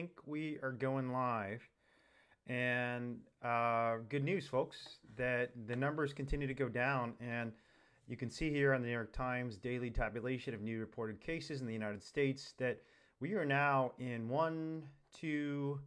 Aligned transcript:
think 0.00 0.12
we 0.24 0.56
are 0.62 0.72
going 0.72 1.12
live. 1.12 1.60
And 2.46 3.18
uh, 3.44 3.96
good 4.08 4.24
news, 4.24 4.46
folks, 4.46 4.96
that 5.18 5.50
the 5.66 5.76
numbers 5.76 6.14
continue 6.14 6.46
to 6.46 6.54
go 6.54 6.70
down. 6.70 7.12
And 7.20 7.52
you 8.08 8.16
can 8.16 8.30
see 8.30 8.50
here 8.50 8.72
on 8.72 8.80
the 8.80 8.86
New 8.86 8.94
York 8.94 9.12
Times 9.12 9.58
daily 9.58 9.90
tabulation 9.90 10.54
of 10.54 10.62
new 10.62 10.80
reported 10.80 11.20
cases 11.20 11.60
in 11.60 11.66
the 11.66 11.74
United 11.74 12.02
States 12.02 12.54
that 12.56 12.78
we 13.20 13.34
are 13.34 13.44
now 13.44 13.92
in 13.98 14.26
one, 14.26 14.84
two, 15.12 15.78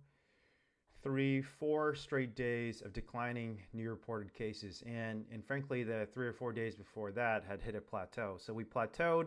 three, 1.02 1.42
four 1.42 1.96
straight 1.96 2.36
days 2.36 2.84
of 2.84 2.94
declining 2.94 3.58
new 3.74 3.90
reported 3.90 4.32
cases. 4.32 4.84
And, 4.86 5.26
and 5.34 5.44
frankly, 5.44 5.84
the 5.84 6.08
three 6.14 6.28
or 6.28 6.34
four 6.34 6.54
days 6.54 6.76
before 6.76 7.12
that 7.14 7.44
had 7.50 7.62
hit 7.62 7.74
a 7.74 7.82
plateau. 7.82 8.36
So 8.38 8.54
we 8.54 8.64
plateaued 8.64 9.26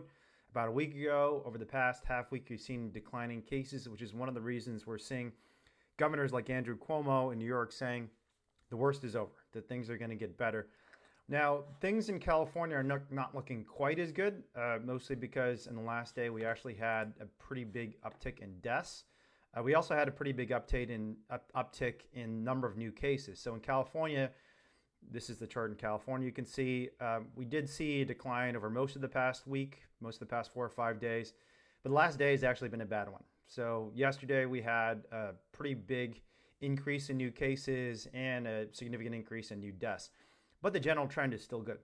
about 0.51 0.69
a 0.69 0.71
week 0.71 0.95
ago. 0.95 1.41
Over 1.45 1.57
the 1.57 1.65
past 1.65 2.03
half 2.05 2.31
week, 2.31 2.47
we've 2.49 2.59
seen 2.59 2.91
declining 2.91 3.41
cases, 3.41 3.87
which 3.89 4.01
is 4.01 4.13
one 4.13 4.29
of 4.29 4.35
the 4.35 4.41
reasons 4.41 4.85
we're 4.85 4.97
seeing 4.97 5.31
governors 5.97 6.31
like 6.31 6.49
Andrew 6.49 6.77
Cuomo 6.77 7.33
in 7.33 7.39
New 7.39 7.45
York 7.45 7.71
saying 7.71 8.09
the 8.69 8.77
worst 8.77 9.03
is 9.03 9.15
over, 9.15 9.31
that 9.53 9.67
things 9.67 9.89
are 9.89 9.97
going 9.97 10.09
to 10.09 10.15
get 10.15 10.37
better. 10.37 10.67
Now, 11.29 11.63
things 11.81 12.09
in 12.09 12.19
California 12.19 12.77
are 12.77 12.83
not, 12.83 13.11
not 13.11 13.35
looking 13.35 13.65
quite 13.65 13.99
as 13.99 14.11
good, 14.11 14.43
uh, 14.55 14.77
mostly 14.83 15.15
because 15.15 15.67
in 15.67 15.75
the 15.75 15.81
last 15.81 16.15
day 16.15 16.29
we 16.29 16.45
actually 16.45 16.75
had 16.75 17.13
a 17.19 17.25
pretty 17.25 17.65
big 17.65 18.01
uptick 18.01 18.39
in 18.39 18.59
deaths. 18.61 19.03
Uh, 19.57 19.61
we 19.61 19.75
also 19.75 19.95
had 19.95 20.07
a 20.07 20.11
pretty 20.11 20.31
big 20.31 20.51
uptick 20.51 20.89
in 20.89 21.17
up, 21.29 21.51
uptick 21.55 22.01
in 22.13 22.43
number 22.43 22.67
of 22.67 22.77
new 22.77 22.91
cases. 22.91 23.39
So 23.39 23.55
in 23.55 23.59
California, 23.59 24.31
this 25.11 25.29
is 25.29 25.37
the 25.37 25.47
chart 25.47 25.71
in 25.71 25.77
California. 25.77 26.25
You 26.25 26.31
can 26.31 26.45
see 26.45 26.89
um, 26.99 27.27
we 27.35 27.45
did 27.45 27.69
see 27.69 28.01
a 28.01 28.05
decline 28.05 28.55
over 28.55 28.69
most 28.69 28.95
of 28.95 29.01
the 29.01 29.07
past 29.07 29.47
week, 29.47 29.81
most 30.01 30.15
of 30.15 30.19
the 30.21 30.25
past 30.25 30.53
four 30.53 30.65
or 30.65 30.69
five 30.69 30.99
days, 30.99 31.33
but 31.83 31.89
the 31.89 31.95
last 31.95 32.17
day 32.17 32.31
has 32.31 32.43
actually 32.43 32.69
been 32.69 32.81
a 32.81 32.85
bad 32.85 33.09
one. 33.09 33.23
So 33.47 33.91
yesterday 33.95 34.45
we 34.45 34.61
had 34.61 35.03
a 35.11 35.29
pretty 35.53 35.73
big 35.73 36.21
increase 36.61 37.09
in 37.09 37.17
new 37.17 37.31
cases 37.31 38.07
and 38.13 38.47
a 38.47 38.67
significant 38.73 39.15
increase 39.15 39.51
in 39.51 39.59
new 39.59 39.71
deaths, 39.71 40.09
but 40.61 40.73
the 40.73 40.79
general 40.79 41.07
trend 41.07 41.33
is 41.33 41.43
still 41.43 41.61
good. 41.61 41.79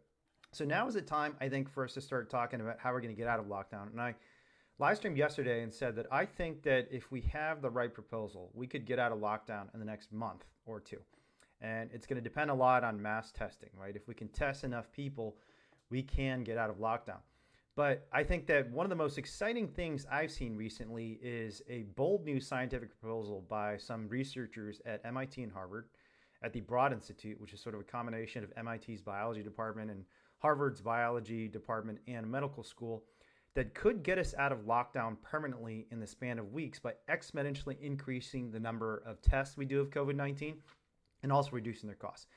So 0.52 0.66
now 0.66 0.88
is 0.88 0.94
the 0.94 1.02
time, 1.02 1.36
I 1.42 1.50
think, 1.50 1.70
for 1.70 1.84
us 1.84 1.94
to 1.94 2.02
start 2.02 2.30
talking 2.30 2.62
about 2.62 2.78
how 2.80 2.92
we're 2.92 3.02
going 3.02 3.16
to 3.16 3.20
get 3.20 3.28
out 3.28 3.40
of 3.40 3.46
lockdown. 3.46 3.92
And 3.92 4.00
I 4.00 4.14
live 4.78 4.98
streamed 4.98 5.18
yesterday 5.18 5.64
and 5.64 5.74
said 5.74 5.96
that 5.96 6.06
I 6.12 6.26
think 6.26 6.62
that 6.64 6.88
if 6.92 7.12
we 7.12 7.22
have 7.22 7.62
the 7.62 7.70
right 7.70 7.94
proposal, 7.94 8.52
we 8.54 8.68
could 8.68 8.86
get 8.86 9.00
out 9.00 9.12
of 9.12 9.20
lockdown 9.20 9.74
in 9.74 9.80
the 9.80 9.86
next 9.86 10.12
month 10.12 10.46
or 10.66 10.80
two. 10.80 11.00
And 11.64 11.90
it's 11.94 12.06
going 12.06 12.18
to 12.18 12.22
depend 12.22 12.52
a 12.52 12.54
lot 12.54 12.84
on 12.84 13.02
mass 13.02 13.32
testing, 13.32 13.70
right? 13.80 13.96
If 13.96 14.08
we 14.08 14.14
can 14.14 14.28
test 14.28 14.64
enough 14.64 14.92
people, 14.92 15.38
we 15.90 16.04
can 16.04 16.44
get 16.44 16.58
out 16.58 16.70
of 16.70 16.78
lockdown. 16.78 17.22
But 17.76 18.06
I 18.12 18.24
think 18.24 18.46
that 18.48 18.70
one 18.70 18.86
of 18.86 18.92
the 18.92 18.96
most 18.96 19.18
exciting 19.18 19.68
things 19.68 20.06
I've 20.12 20.30
seen 20.30 20.56
recently 20.56 21.20
is 21.24 21.64
a 21.68 21.84
bold 21.96 22.24
new 22.24 22.40
scientific 22.40 23.00
proposal 23.00 23.44
by 23.50 23.78
some 23.78 24.08
researchers 24.10 24.80
at 24.86 25.04
MIT 25.04 25.42
and 25.42 25.52
Harvard 25.52 25.88
at 26.44 26.54
the 26.54 26.60
Broad 26.60 26.94
Institute, 26.94 27.40
which 27.42 27.54
is 27.54 27.62
sort 27.62 27.74
of 27.74 27.82
a 27.82 27.86
combination 27.86 28.44
of 28.44 28.54
MIT's 28.64 29.02
biology 29.02 29.42
department 29.42 29.90
and 29.90 30.04
Harvard's 30.38 30.82
biology 30.82 31.48
department 31.48 31.98
and 32.08 32.30
medical 32.30 32.64
school 32.64 33.06
that 33.56 33.74
could 33.74 34.04
get 34.04 34.18
us 34.18 34.36
out 34.38 34.52
of 34.52 34.60
lockdown 34.60 35.16
permanently 35.22 35.88
in 35.92 36.00
the 36.00 36.08
span 36.08 36.38
of 36.38 36.52
weeks 36.52 36.80
by 36.80 36.94
exponentially 37.10 37.80
increasing 37.82 38.52
the 38.52 38.60
number 38.60 39.02
of 39.06 39.22
tests 39.22 39.58
we 39.58 39.66
do 39.66 39.80
of 39.80 39.90
COVID 39.90 40.16
19 40.16 40.58
and 41.24 41.32
also 41.32 41.52
reducing 41.52 41.88
their 41.88 41.96
costs. 41.96 42.28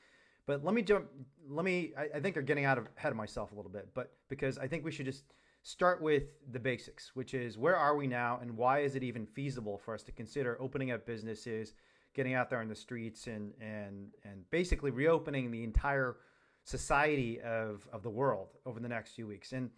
But 0.45 0.63
let 0.63 0.73
me 0.73 0.81
jump. 0.81 1.07
Let 1.49 1.65
me. 1.65 1.93
I, 1.97 2.17
I 2.17 2.19
think 2.19 2.37
I'm 2.37 2.45
getting 2.45 2.65
out 2.65 2.77
of 2.77 2.87
ahead 2.97 3.11
of 3.11 3.17
myself 3.17 3.51
a 3.51 3.55
little 3.55 3.71
bit, 3.71 3.89
but 3.93 4.13
because 4.29 4.57
I 4.57 4.67
think 4.67 4.85
we 4.85 4.91
should 4.91 5.05
just 5.05 5.25
start 5.63 6.01
with 6.01 6.23
the 6.51 6.59
basics, 6.59 7.11
which 7.13 7.33
is 7.33 7.57
where 7.57 7.75
are 7.75 7.97
we 7.97 8.07
now, 8.07 8.39
and 8.41 8.55
why 8.55 8.79
is 8.79 8.95
it 8.95 9.03
even 9.03 9.25
feasible 9.25 9.77
for 9.77 9.93
us 9.93 10.03
to 10.03 10.11
consider 10.13 10.57
opening 10.61 10.91
up 10.91 11.05
businesses, 11.05 11.73
getting 12.13 12.33
out 12.33 12.49
there 12.49 12.61
in 12.61 12.69
the 12.69 12.75
streets, 12.75 13.27
and 13.27 13.53
and 13.59 14.13
and 14.23 14.49
basically 14.49 14.89
reopening 14.89 15.51
the 15.51 15.63
entire 15.63 16.15
society 16.63 17.41
of 17.41 17.85
of 17.91 18.01
the 18.01 18.09
world 18.09 18.53
over 18.65 18.79
the 18.79 18.89
next 18.89 19.15
few 19.15 19.27
weeks. 19.27 19.51
And 19.51 19.69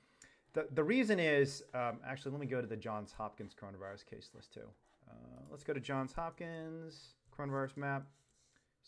the 0.54 0.68
the 0.74 0.84
reason 0.84 1.20
is 1.20 1.64
um, 1.74 2.00
actually 2.08 2.32
let 2.32 2.42
me 2.42 2.48
go 2.48 2.62
to 2.62 2.68
the 2.68 2.78
Johns 2.78 3.12
Hopkins 3.12 3.56
coronavirus 3.60 4.06
case 4.06 4.30
list 4.36 4.54
too. 4.54 4.68
Uh, 5.10 5.42
let's 5.50 5.64
go 5.64 5.74
to 5.74 5.80
Johns 5.80 6.14
Hopkins 6.14 7.16
coronavirus 7.36 7.78
map. 7.78 8.06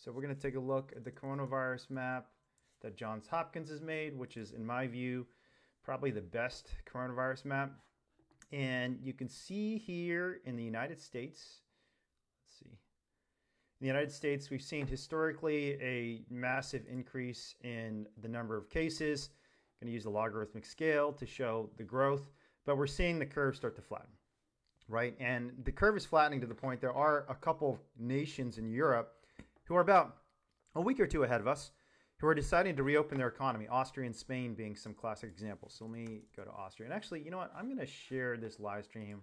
So 0.03 0.11
we're 0.11 0.23
going 0.23 0.35
to 0.35 0.41
take 0.41 0.55
a 0.55 0.59
look 0.59 0.93
at 0.95 1.03
the 1.03 1.11
coronavirus 1.11 1.91
map 1.91 2.25
that 2.81 2.97
Johns 2.97 3.27
Hopkins 3.27 3.69
has 3.69 3.81
made, 3.81 4.17
which 4.17 4.35
is, 4.35 4.51
in 4.51 4.65
my 4.65 4.87
view, 4.87 5.27
probably 5.83 6.09
the 6.09 6.21
best 6.21 6.69
coronavirus 6.91 7.45
map. 7.45 7.71
And 8.51 8.97
you 9.03 9.13
can 9.13 9.29
see 9.29 9.77
here 9.77 10.41
in 10.43 10.55
the 10.55 10.63
United 10.63 10.99
States, 10.99 11.59
let's 12.41 12.59
see. 12.59 12.71
In 12.71 13.81
the 13.81 13.85
United 13.85 14.11
States, 14.11 14.49
we've 14.49 14.63
seen 14.63 14.87
historically 14.87 15.79
a 15.79 16.23
massive 16.31 16.81
increase 16.89 17.53
in 17.63 18.07
the 18.23 18.27
number 18.27 18.57
of 18.57 18.71
cases. 18.71 19.29
I'm 19.79 19.85
going 19.85 19.91
to 19.91 19.93
use 19.93 20.05
the 20.05 20.09
logarithmic 20.09 20.65
scale 20.65 21.13
to 21.13 21.27
show 21.27 21.69
the 21.77 21.83
growth, 21.83 22.31
but 22.65 22.75
we're 22.75 22.87
seeing 22.87 23.19
the 23.19 23.25
curve 23.27 23.55
start 23.55 23.75
to 23.75 23.83
flatten, 23.83 24.09
right? 24.87 25.15
And 25.19 25.51
the 25.63 25.71
curve 25.71 25.95
is 25.95 26.05
flattening 26.07 26.41
to 26.41 26.47
the 26.47 26.55
point 26.55 26.81
there 26.81 26.91
are 26.91 27.27
a 27.29 27.35
couple 27.35 27.69
of 27.69 27.79
nations 27.99 28.57
in 28.57 28.71
Europe 28.71 29.20
who 29.71 29.77
are 29.77 29.81
about 29.81 30.17
a 30.75 30.81
week 30.81 30.99
or 30.99 31.07
two 31.07 31.23
ahead 31.23 31.39
of 31.39 31.47
us, 31.47 31.71
who 32.19 32.27
are 32.27 32.35
deciding 32.35 32.75
to 32.75 32.83
reopen 32.83 33.17
their 33.17 33.29
economy, 33.29 33.69
Austria 33.69 34.05
and 34.05 34.13
Spain 34.13 34.53
being 34.53 34.75
some 34.75 34.93
classic 34.93 35.29
examples. 35.29 35.73
So 35.73 35.85
let 35.85 35.93
me 35.93 36.23
go 36.35 36.43
to 36.43 36.51
Austria. 36.51 36.87
And 36.87 36.93
actually, 36.93 37.21
you 37.21 37.31
know 37.31 37.37
what? 37.37 37.53
I'm 37.57 37.67
going 37.67 37.79
to 37.79 37.85
share 37.85 38.35
this 38.35 38.59
live 38.59 38.83
stream 38.83 39.21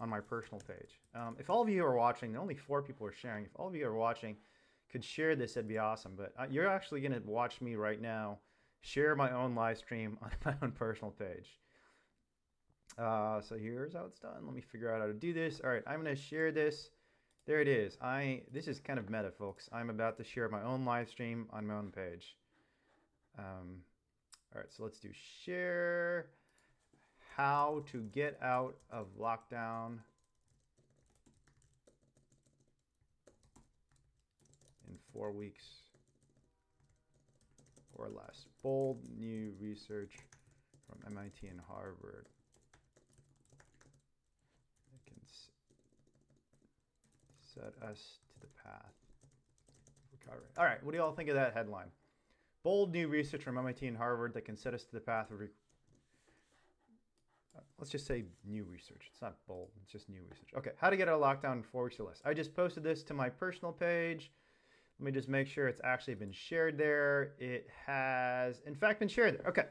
on 0.00 0.08
my 0.08 0.20
personal 0.20 0.62
page. 0.66 0.98
Um, 1.14 1.36
if 1.38 1.50
all 1.50 1.60
of 1.60 1.68
you 1.68 1.84
are 1.84 1.94
watching, 1.94 2.34
only 2.34 2.54
four 2.54 2.80
people 2.80 3.06
are 3.06 3.12
sharing. 3.12 3.44
If 3.44 3.50
all 3.56 3.68
of 3.68 3.74
you 3.74 3.86
are 3.86 3.94
watching, 3.94 4.36
could 4.90 5.04
share 5.04 5.36
this, 5.36 5.58
it'd 5.58 5.68
be 5.68 5.76
awesome. 5.76 6.12
But 6.16 6.32
uh, 6.38 6.46
you're 6.50 6.66
actually 6.66 7.02
going 7.02 7.12
to 7.12 7.20
watch 7.28 7.60
me 7.60 7.74
right 7.74 8.00
now 8.00 8.38
share 8.80 9.14
my 9.14 9.30
own 9.32 9.54
live 9.54 9.76
stream 9.76 10.16
on 10.22 10.30
my 10.46 10.54
own 10.62 10.72
personal 10.72 11.10
page. 11.10 11.58
Uh, 12.96 13.42
so 13.42 13.54
here's 13.58 13.92
how 13.92 14.06
it's 14.06 14.18
done. 14.18 14.46
Let 14.46 14.54
me 14.54 14.62
figure 14.62 14.94
out 14.94 15.02
how 15.02 15.08
to 15.08 15.12
do 15.12 15.34
this. 15.34 15.60
All 15.62 15.68
right, 15.68 15.82
I'm 15.86 16.02
going 16.02 16.16
to 16.16 16.20
share 16.20 16.52
this 16.52 16.88
there 17.46 17.60
it 17.60 17.68
is. 17.68 17.96
I 18.02 18.42
This 18.52 18.68
is 18.68 18.80
kind 18.80 18.98
of 18.98 19.10
meta, 19.10 19.30
folks. 19.30 19.68
I'm 19.72 19.90
about 19.90 20.16
to 20.18 20.24
share 20.24 20.48
my 20.48 20.62
own 20.62 20.84
live 20.84 21.08
stream 21.08 21.46
on 21.52 21.66
my 21.66 21.74
own 21.74 21.90
page. 21.90 22.36
Um, 23.38 23.82
all 24.54 24.60
right, 24.60 24.70
so 24.70 24.82
let's 24.82 24.98
do 24.98 25.08
share 25.44 26.26
how 27.36 27.84
to 27.92 28.02
get 28.12 28.38
out 28.42 28.76
of 28.90 29.06
lockdown 29.18 29.98
in 34.88 34.96
four 35.12 35.32
weeks 35.32 35.64
or 37.94 38.08
less. 38.08 38.46
Bold 38.62 38.98
new 39.18 39.54
research 39.60 40.12
from 40.86 40.98
MIT 41.06 41.46
and 41.46 41.60
Harvard. 41.68 42.26
I 44.92 44.98
can 45.08 45.20
set 47.60 47.88
us 47.88 48.18
to 48.32 48.40
the 48.40 48.46
path 48.64 48.92
recovery. 50.12 50.48
All 50.56 50.64
right, 50.64 50.82
what 50.82 50.92
do 50.92 50.98
you 50.98 51.02
all 51.02 51.12
think 51.12 51.28
of 51.28 51.34
that 51.34 51.54
headline? 51.54 51.88
Bold 52.62 52.92
new 52.92 53.08
research 53.08 53.42
from 53.42 53.58
MIT 53.58 53.86
and 53.86 53.96
Harvard 53.96 54.34
that 54.34 54.44
can 54.44 54.56
set 54.56 54.74
us 54.74 54.84
to 54.84 54.92
the 54.92 55.00
path 55.00 55.30
of. 55.30 55.40
Uh, 57.56 57.60
let's 57.78 57.90
just 57.90 58.06
say 58.06 58.24
new 58.46 58.64
research. 58.64 59.08
It's 59.10 59.22
not 59.22 59.36
bold. 59.48 59.70
It's 59.82 59.90
just 59.90 60.08
new 60.08 60.20
research. 60.30 60.50
Okay, 60.56 60.70
how 60.78 60.90
to 60.90 60.96
get 60.96 61.08
of 61.08 61.20
lockdown 61.20 61.54
in 61.54 61.62
four 61.62 61.84
weeks 61.84 61.98
or 61.98 62.04
less. 62.04 62.20
I 62.24 62.34
just 62.34 62.54
posted 62.54 62.82
this 62.82 63.02
to 63.04 63.14
my 63.14 63.28
personal 63.28 63.72
page. 63.72 64.30
Let 64.98 65.06
me 65.06 65.12
just 65.12 65.28
make 65.28 65.48
sure 65.48 65.66
it's 65.66 65.80
actually 65.82 66.14
been 66.14 66.32
shared 66.32 66.76
there. 66.76 67.32
It 67.38 67.66
has, 67.86 68.60
in 68.66 68.74
fact, 68.74 69.00
been 69.00 69.08
shared 69.08 69.38
there. 69.38 69.48
Okay. 69.48 69.64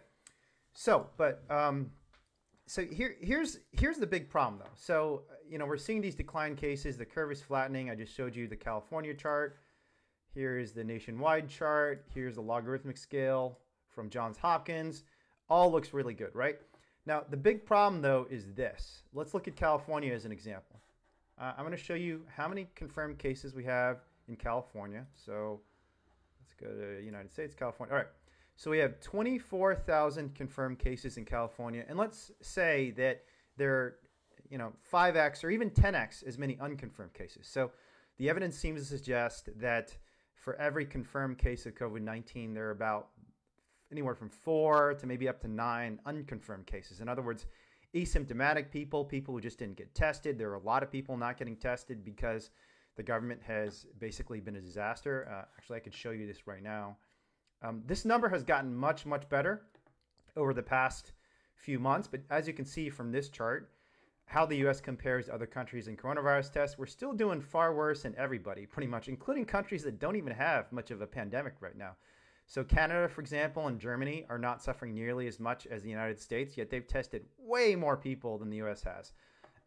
So, 0.74 1.08
but 1.18 1.44
um, 1.52 1.92
so 2.69 2.86
here, 2.86 3.16
here's 3.19 3.57
here's 3.71 3.98
the 3.98 4.06
big 4.06 4.30
problem 4.30 4.60
though. 4.60 4.69
So 4.75 5.24
you 5.50 5.57
know 5.57 5.66
we're 5.66 5.77
seeing 5.77 6.01
these 6.01 6.13
decline 6.13 6.56
cases. 6.56 6.98
The 6.98 7.06
curve 7.06 7.31
is 7.31 7.42
flattening. 7.42 7.89
I 7.89 7.95
just 7.95 8.13
showed 8.16 8.36
you 8.36 8.48
the 8.48 8.56
California 8.56 9.16
chart. 9.16 9.57
Here 10.36 10.60
is 10.60 10.71
the 10.71 10.83
nationwide 10.83 11.50
chart. 11.50 12.06
Here's 12.13 12.36
the 12.36 12.42
logarithmic 12.42 12.98
scale 12.98 13.57
from 13.88 14.07
Johns 14.12 14.38
Hopkins. 14.38 15.04
All 15.50 15.71
looks 15.71 15.94
really 15.94 16.13
good, 16.13 16.30
right? 16.36 16.60
Now 17.07 17.24
the 17.27 17.38
big 17.38 17.66
problem 17.66 18.04
though 18.04 18.27
is 18.30 18.54
this. 18.54 19.01
Let's 19.15 19.33
look 19.33 19.48
at 19.48 19.56
California 19.56 20.13
as 20.13 20.25
an 20.25 20.31
example. 20.31 20.80
Uh, 21.42 21.54
I'm 21.57 21.65
going 21.65 21.75
to 21.75 21.83
show 21.83 21.95
you 21.95 22.22
how 22.36 22.48
many 22.48 22.68
confirmed 22.75 23.18
cases 23.18 23.56
we 23.56 23.63
have 23.63 23.98
in 24.27 24.36
California. 24.36 25.07
So 25.15 25.60
let's 26.44 26.54
go 26.54 26.80
to 26.80 27.04
United 27.04 27.31
States, 27.31 27.56
California. 27.56 27.95
All 27.95 28.00
right. 28.00 28.10
So 28.60 28.70
we 28.70 28.80
have 28.80 29.00
24,000 29.00 30.36
confirmed 30.36 30.80
cases 30.80 31.16
in 31.16 31.24
California, 31.24 31.86
and 31.88 31.98
let's 31.98 32.30
say 32.42 32.92
that 32.98 33.24
there 33.56 33.74
are, 33.74 33.96
you 34.50 34.58
know, 34.58 34.74
5x 34.92 35.46
or 35.46 35.50
even 35.50 35.70
10x 35.70 36.28
as 36.28 36.38
many 36.38 36.58
unconfirmed 36.60 37.14
cases. 37.14 37.48
So 37.48 37.72
the 38.18 38.30
evidence 38.30 38.58
seems 38.58 38.82
to 38.82 38.86
suggest 38.86 39.48
that 39.62 39.96
for 40.36 40.58
every 40.58 40.86
confirmed 40.86 41.38
case 41.38 41.66
of 41.68 41.76
COVID-19, 41.76 42.54
there 42.54 42.68
are 42.68 42.72
about 42.72 43.12
anywhere 43.94 44.14
from 44.14 44.28
four 44.28 44.94
to 44.96 45.08
maybe 45.08 45.30
up 45.30 45.40
to 45.40 45.48
nine 45.48 45.98
unconfirmed 46.06 46.66
cases. 46.66 47.00
In 47.00 47.08
other 47.08 47.22
words, 47.22 47.46
asymptomatic 47.96 48.72
people, 48.72 49.06
people 49.06 49.34
who 49.34 49.40
just 49.40 49.60
didn't 49.60 49.78
get 49.78 49.96
tested. 49.96 50.38
There 50.38 50.50
are 50.50 50.56
a 50.56 50.64
lot 50.64 50.84
of 50.84 50.92
people 50.92 51.16
not 51.16 51.38
getting 51.38 51.56
tested 51.56 52.04
because 52.04 52.50
the 52.98 53.04
government 53.04 53.40
has 53.42 53.86
basically 54.00 54.42
been 54.42 54.58
a 54.58 54.62
disaster. 54.62 55.30
Uh, 55.32 55.46
actually, 55.58 55.78
I 55.78 55.80
could 55.80 55.94
show 55.94 56.12
you 56.12 56.28
this 56.28 56.46
right 56.46 56.62
now. 56.62 56.98
Um, 57.62 57.82
this 57.86 58.06
number 58.06 58.30
has 58.30 58.44
gotten 58.44 58.74
much, 58.74 59.06
much 59.06 59.28
better 59.30 59.64
over 60.36 60.54
the 60.54 60.64
past 60.64 61.12
few 61.56 61.80
months. 61.80 62.08
But 62.08 62.22
as 62.30 62.48
you 62.48 62.54
can 62.54 62.66
see 62.66 62.90
from 62.90 63.12
this 63.12 63.30
chart, 63.30 63.70
how 64.26 64.46
the 64.46 64.58
US 64.68 64.80
compares 64.80 65.26
to 65.26 65.34
other 65.34 65.48
countries 65.48 65.88
in 65.88 65.98
coronavirus 65.98 66.54
tests, 66.54 66.78
we're 66.78 66.86
still 66.86 67.14
doing 67.14 67.42
far 67.42 67.74
worse 67.74 68.04
than 68.04 68.16
everybody, 68.16 68.66
pretty 68.66 68.88
much, 68.88 69.08
including 69.08 69.46
countries 69.46 69.84
that 69.84 70.00
don't 70.00 70.16
even 70.16 70.34
have 70.34 70.72
much 70.72 70.92
of 70.92 71.02
a 71.02 71.08
pandemic 71.08 71.56
right 71.62 71.78
now. 71.78 71.96
So, 72.46 72.64
Canada, 72.64 73.08
for 73.08 73.22
example, 73.22 73.68
and 73.68 73.80
Germany 73.80 74.26
are 74.30 74.40
not 74.40 74.64
suffering 74.64 74.94
nearly 74.96 75.28
as 75.28 75.40
much 75.40 75.68
as 75.68 75.84
the 75.84 75.90
United 75.90 76.20
States, 76.20 76.58
yet 76.58 76.70
they've 76.70 76.88
tested 76.88 77.26
way 77.38 77.76
more 77.76 77.98
people 77.98 78.38
than 78.38 78.50
the 78.50 78.62
US 78.64 78.84
has. 78.84 79.14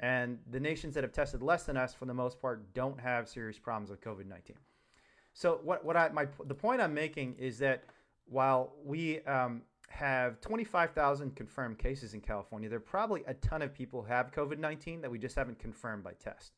And 0.00 0.38
the 0.50 0.58
nations 0.58 0.94
that 0.94 1.04
have 1.04 1.12
tested 1.12 1.42
less 1.42 1.62
than 1.64 1.76
us, 1.76 1.94
for 1.94 2.06
the 2.06 2.14
most 2.14 2.40
part, 2.40 2.74
don't 2.74 2.98
have 2.98 3.28
serious 3.28 3.58
problems 3.58 3.90
with 3.90 4.00
COVID 4.00 4.26
19. 4.26 4.56
So, 5.34 5.60
what, 5.62 5.84
what 5.84 5.96
I, 5.96 6.08
my, 6.10 6.26
the 6.46 6.54
point 6.54 6.80
I'm 6.80 6.94
making 6.94 7.36
is 7.38 7.58
that 7.58 7.84
while 8.26 8.72
we 8.84 9.20
um, 9.22 9.62
have 9.88 10.40
25,000 10.40 11.34
confirmed 11.36 11.78
cases 11.78 12.14
in 12.14 12.20
California, 12.20 12.68
there 12.68 12.78
are 12.78 12.80
probably 12.80 13.22
a 13.26 13.34
ton 13.34 13.62
of 13.62 13.74
people 13.74 14.02
who 14.02 14.08
have 14.08 14.32
COVID 14.32 14.58
19 14.58 15.00
that 15.02 15.10
we 15.10 15.18
just 15.18 15.36
haven't 15.36 15.58
confirmed 15.58 16.04
by 16.04 16.12
test. 16.12 16.52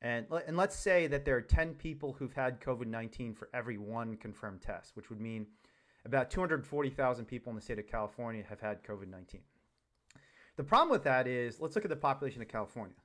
And, 0.00 0.26
and 0.48 0.56
let's 0.56 0.74
say 0.74 1.06
that 1.06 1.24
there 1.24 1.36
are 1.36 1.42
10 1.42 1.74
people 1.74 2.12
who've 2.12 2.32
had 2.32 2.60
COVID 2.60 2.86
19 2.86 3.34
for 3.34 3.48
every 3.54 3.78
one 3.78 4.16
confirmed 4.16 4.60
test, 4.60 4.96
which 4.96 5.10
would 5.10 5.20
mean 5.20 5.46
about 6.04 6.30
240,000 6.30 7.24
people 7.24 7.50
in 7.50 7.56
the 7.56 7.62
state 7.62 7.78
of 7.78 7.86
California 7.86 8.42
have 8.48 8.60
had 8.60 8.82
COVID 8.82 9.08
19. 9.08 9.40
The 10.56 10.64
problem 10.64 10.90
with 10.90 11.04
that 11.04 11.26
is 11.26 11.60
let's 11.60 11.76
look 11.76 11.84
at 11.84 11.90
the 11.90 11.96
population 11.96 12.42
of 12.42 12.48
California. 12.48 12.96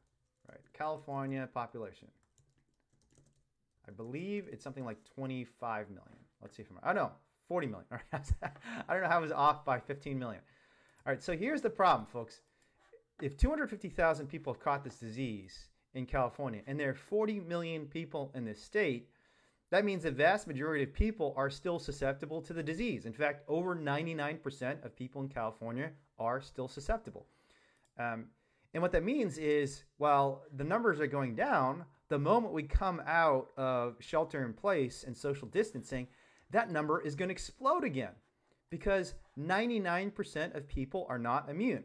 Right, 0.50 0.60
California 0.74 1.48
population. 1.54 2.08
I 3.88 3.92
believe 3.92 4.48
it's 4.52 4.64
something 4.64 4.86
like 4.86 4.98
25 5.16 5.90
million. 5.90 6.04
Let's 6.42 6.56
see 6.56 6.64
if 6.64 6.70
I'm. 6.72 6.78
Oh 6.84 6.94
no, 6.94 7.12
40 7.48 7.68
million. 7.68 7.86
I 8.14 8.94
don't 8.94 9.04
know 9.04 9.10
how 9.10 9.20
it 9.20 9.22
was 9.22 9.32
off 9.32 9.66
by 9.66 9.80
15 9.80 10.18
million. 10.18 10.42
All 11.06 11.14
right, 11.14 11.24
so 11.24 11.36
here's 11.36 11.62
the 11.62 11.70
problem, 11.70 12.06
folks. 12.06 12.42
If 13.22 13.38
250,000 13.38 14.28
people 14.28 14.54
have 14.54 14.62
caught 14.62 14.84
this 14.84 14.98
disease 14.98 15.70
in 15.94 16.06
California 16.06 16.62
and 16.68 16.80
there 16.80 16.90
are 16.90 16.96
40 16.96 17.40
million 17.40 17.86
people 17.86 18.32
in 18.36 18.46
this 18.46 18.62
state, 18.62 19.10
that 19.70 19.86
means 19.86 20.04
the 20.04 20.12
vast 20.12 20.48
majority 20.48 20.84
of 20.84 20.94
people 20.94 21.34
are 21.36 21.50
still 21.50 21.80
susceptible 21.80 22.42
to 22.42 22.54
the 22.54 22.64
disease. 22.64 23.06
In 23.06 23.14
fact, 23.14 23.44
over 23.48 23.76
99% 23.76 24.86
of 24.86 24.96
people 24.96 25.22
in 25.22 25.28
California 25.28 25.92
are 26.20 26.42
still 26.42 26.68
susceptible. 26.68 27.26
Um, 28.00 28.26
and 28.74 28.82
what 28.82 28.92
that 28.92 29.04
means 29.04 29.38
is, 29.38 29.84
while 29.98 30.44
the 30.56 30.64
numbers 30.64 31.00
are 31.00 31.08
going 31.08 31.36
down, 31.36 31.84
the 32.10 32.20
moment 32.20 32.54
we 32.54 32.64
come 32.64 33.02
out 33.06 33.50
of 33.58 33.96
shelter 34.00 34.46
in 34.46 34.54
place 34.54 35.04
and 35.06 35.16
social 35.16 35.48
distancing, 35.48 36.08
that 36.52 36.72
number 36.72 37.02
is 37.02 37.16
going 37.16 37.30
to 37.30 37.34
explode 37.34 37.84
again 37.84 38.14
because 38.70 39.14
99% 39.40 40.56
of 40.56 40.68
people 40.68 41.06
are 41.10 41.20
not 41.20 41.50
immune. 41.50 41.84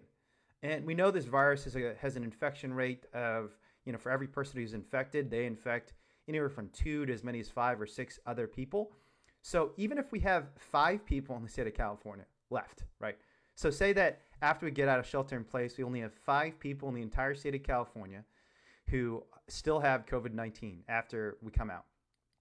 And 0.63 0.85
we 0.85 0.95
know 0.95 1.11
this 1.11 1.25
virus 1.25 1.65
has, 1.65 1.75
a, 1.75 1.95
has 2.01 2.17
an 2.17 2.23
infection 2.23 2.73
rate 2.73 3.07
of, 3.13 3.51
you 3.85 3.93
know, 3.93 3.99
for 3.99 4.11
every 4.13 4.29
person 4.29 4.61
who's 4.61 4.75
infected, 4.75 5.31
they 5.31 5.47
infect 5.47 5.93
anywhere 6.29 6.49
from 6.49 6.69
two 6.69 7.05
to 7.07 7.13
as 7.13 7.25
many 7.25 7.41
as 7.41 7.49
five 7.49 7.81
or 7.81 7.87
six 7.87 8.21
other 8.27 8.47
people. 8.47 8.93
So 9.43 9.73
even 9.77 9.99
if 9.99 10.13
we 10.13 10.21
have 10.21 10.51
five 10.57 11.05
people 11.05 11.37
in 11.37 11.43
the 11.43 11.49
state 11.49 11.67
of 11.67 11.75
California 11.75 12.27
left, 12.51 12.85
right? 13.01 13.19
So 13.57 13.71
say 13.71 13.93
that 13.95 14.21
after 14.41 14.67
we 14.67 14.73
get 14.73 14.89
out 14.89 15.01
of 15.01 15.07
shelter 15.07 15.37
in 15.37 15.45
place, 15.45 15.77
we 15.77 15.85
only 15.85 16.01
have 16.01 16.13
five 16.15 16.59
people 16.61 16.89
in 16.89 16.95
the 16.95 17.03
entire 17.03 17.35
state 17.35 17.57
of 17.57 17.65
California 17.65 18.25
who 18.93 19.25
still 19.49 19.81
have 19.81 20.07
COVID 20.07 20.33
19 20.33 20.85
after 20.89 21.37
we 21.43 21.51
come 21.51 21.71
out. 21.71 21.87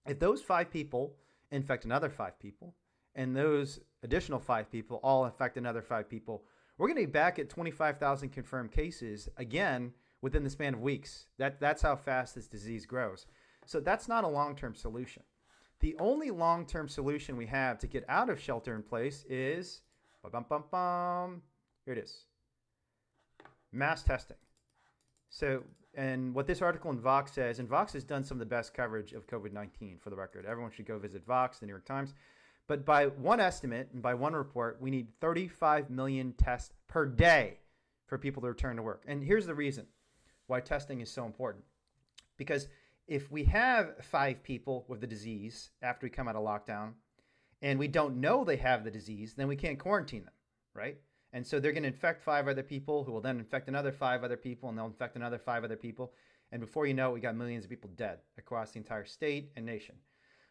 If 0.05 0.19
those 0.19 0.41
five 0.41 0.69
people 0.69 1.15
infect 1.49 1.85
another 1.85 2.09
five 2.09 2.37
people, 2.39 2.75
and 3.15 3.35
those 3.35 3.79
additional 4.03 4.39
five 4.39 4.71
people 4.71 4.99
all 5.03 5.25
infect 5.25 5.57
another 5.57 5.81
five 5.81 6.09
people, 6.09 6.43
we're 6.77 6.87
going 6.87 6.99
to 6.99 7.07
be 7.07 7.11
back 7.11 7.39
at 7.39 7.49
25,000 7.49 8.29
confirmed 8.29 8.71
cases 8.71 9.29
again 9.37 9.93
within 10.21 10.43
the 10.43 10.49
span 10.49 10.73
of 10.73 10.81
weeks. 10.81 11.27
That, 11.37 11.59
that's 11.59 11.81
how 11.81 11.95
fast 11.95 12.35
this 12.35 12.47
disease 12.47 12.85
grows. 12.85 13.25
So 13.65 13.79
that's 13.79 14.07
not 14.07 14.23
a 14.23 14.27
long 14.27 14.55
term 14.55 14.75
solution. 14.75 15.23
The 15.79 15.95
only 15.99 16.31
long 16.31 16.65
term 16.65 16.87
solution 16.87 17.37
we 17.37 17.47
have 17.47 17.79
to 17.79 17.87
get 17.87 18.05
out 18.07 18.29
of 18.29 18.39
shelter 18.39 18.75
in 18.75 18.83
place 18.83 19.25
is 19.29 19.81
bum, 20.31 20.45
bum, 20.47 20.63
bum, 20.69 21.41
here 21.85 21.93
it 21.93 22.03
is 22.03 22.25
mass 23.71 24.03
testing. 24.03 24.37
So 25.29 25.63
and 25.93 26.33
what 26.33 26.47
this 26.47 26.61
article 26.61 26.91
in 26.91 26.99
Vox 26.99 27.33
says, 27.33 27.59
and 27.59 27.67
Vox 27.67 27.93
has 27.93 28.03
done 28.03 28.23
some 28.23 28.35
of 28.35 28.39
the 28.39 28.45
best 28.45 28.73
coverage 28.73 29.13
of 29.13 29.27
COVID 29.27 29.51
19 29.51 29.97
for 29.99 30.09
the 30.09 30.15
record. 30.15 30.45
Everyone 30.45 30.71
should 30.71 30.85
go 30.85 30.97
visit 30.97 31.25
Vox, 31.25 31.59
the 31.59 31.65
New 31.65 31.73
York 31.73 31.85
Times. 31.85 32.13
But 32.67 32.85
by 32.85 33.07
one 33.07 33.39
estimate 33.41 33.89
and 33.91 34.01
by 34.01 34.13
one 34.13 34.33
report, 34.33 34.77
we 34.79 34.91
need 34.91 35.07
35 35.19 35.89
million 35.89 36.33
tests 36.33 36.71
per 36.87 37.05
day 37.05 37.59
for 38.05 38.17
people 38.17 38.41
to 38.43 38.47
return 38.47 38.77
to 38.77 38.81
work. 38.81 39.03
And 39.07 39.23
here's 39.23 39.45
the 39.45 39.55
reason 39.55 39.87
why 40.47 40.61
testing 40.61 41.01
is 41.01 41.11
so 41.11 41.25
important. 41.25 41.65
Because 42.37 42.67
if 43.07 43.29
we 43.29 43.43
have 43.45 44.03
five 44.05 44.41
people 44.43 44.85
with 44.87 45.01
the 45.01 45.07
disease 45.07 45.71
after 45.81 46.05
we 46.05 46.09
come 46.09 46.27
out 46.27 46.35
of 46.35 46.43
lockdown 46.43 46.93
and 47.61 47.77
we 47.77 47.87
don't 47.87 48.21
know 48.21 48.43
they 48.43 48.57
have 48.57 48.83
the 48.83 48.91
disease, 48.91 49.33
then 49.33 49.47
we 49.47 49.55
can't 49.55 49.79
quarantine 49.79 50.23
them, 50.23 50.33
right? 50.73 50.97
And 51.33 51.45
so 51.45 51.59
they're 51.59 51.71
going 51.71 51.83
to 51.83 51.89
infect 51.89 52.21
five 52.21 52.47
other 52.47 52.63
people 52.63 53.03
who 53.03 53.11
will 53.11 53.21
then 53.21 53.39
infect 53.39 53.67
another 53.67 53.91
five 53.91 54.23
other 54.23 54.37
people 54.37 54.69
and 54.69 54.77
they'll 54.77 54.85
infect 54.85 55.15
another 55.15 55.37
five 55.37 55.63
other 55.63 55.77
people. 55.77 56.13
And 56.51 56.59
before 56.59 56.85
you 56.85 56.93
know 56.93 57.11
it, 57.11 57.13
we 57.13 57.19
got 57.21 57.35
millions 57.35 57.63
of 57.63 57.69
people 57.69 57.89
dead 57.95 58.19
across 58.37 58.71
the 58.71 58.79
entire 58.79 59.05
state 59.05 59.51
and 59.55 59.65
nation, 59.65 59.95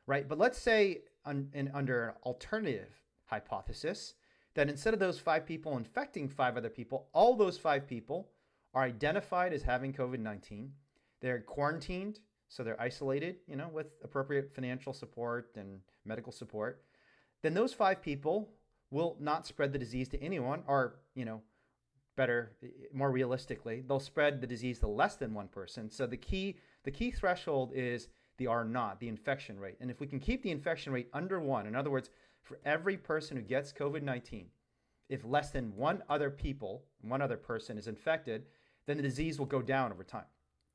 right? 0.07 0.27
But 0.27 0.39
let's 0.39 0.59
say 0.59 1.03
un, 1.27 1.51
in, 1.53 1.71
under 1.75 2.09
an 2.09 2.15
alternative 2.25 2.89
hypothesis 3.27 4.15
that 4.55 4.69
instead 4.69 4.95
of 4.95 5.01
those 5.01 5.19
five 5.19 5.47
people 5.47 5.77
infecting 5.77 6.29
five 6.29 6.57
other 6.57 6.71
people, 6.71 7.09
all 7.13 7.37
those 7.37 7.59
five 7.59 7.87
people 7.87 8.31
are 8.73 8.85
identified 8.85 9.53
as 9.53 9.63
having 9.63 9.93
COVID 9.93 10.21
19. 10.21 10.73
They're 11.21 11.41
quarantined, 11.41 12.21
so 12.49 12.65
they're 12.65 12.81
isolated, 12.81 13.37
you 13.47 13.57
know, 13.57 13.69
with 13.69 13.87
appropriate 14.03 14.55
financial 14.55 14.93
support 14.93 15.51
and 15.57 15.81
medical 16.05 16.33
support. 16.33 16.83
Then 17.43 17.55
those 17.55 17.73
five 17.73 18.03
people 18.03 18.51
will 18.91 19.17
not 19.21 19.47
spread 19.47 19.73
the 19.73 19.79
disease 19.79 20.09
to 20.09 20.23
anyone, 20.23 20.63
or, 20.67 20.97
you 21.15 21.25
know, 21.25 21.43
better, 22.17 22.53
more 22.93 23.11
realistically, 23.11 23.83
they'll 23.87 24.01
spread 24.01 24.41
the 24.41 24.47
disease 24.47 24.79
to 24.81 24.89
less 24.89 25.17
than 25.17 25.33
one 25.33 25.49
person. 25.49 25.89
So 25.89 26.07
the 26.07 26.17
key, 26.17 26.57
the 26.85 26.91
key 26.91 27.11
threshold 27.11 27.73
is 27.75 28.09
the 28.37 28.47
R 28.47 28.65
naught, 28.65 29.01
the 29.01 29.09
infection 29.09 29.59
rate. 29.59 29.77
And 29.81 29.91
if 29.91 30.01
we 30.01 30.07
can 30.07 30.19
keep 30.19 30.43
the 30.43 30.51
infection 30.51 30.93
rate 30.93 31.09
under 31.13 31.41
one, 31.41 31.67
in 31.67 31.77
other 31.77 31.91
words, 31.91 32.11
for 32.43 32.59
every 32.65 32.97
person 32.97 33.37
who 33.37 33.43
gets 33.43 33.73
COVID 33.73 34.03
19, 34.03 34.47
if 35.09 35.25
less 35.25 35.51
than 35.51 35.77
one 35.77 36.03
other 36.09 36.31
people, 36.31 36.85
one 37.03 37.21
other 37.23 37.37
person 37.37 37.77
is 37.77 37.87
infected, 37.87 38.47
then 38.87 38.97
the 38.97 39.03
disease 39.03 39.39
will 39.39 39.47
go 39.47 39.63
down 39.63 39.93
over 39.93 40.05
time. 40.05 40.25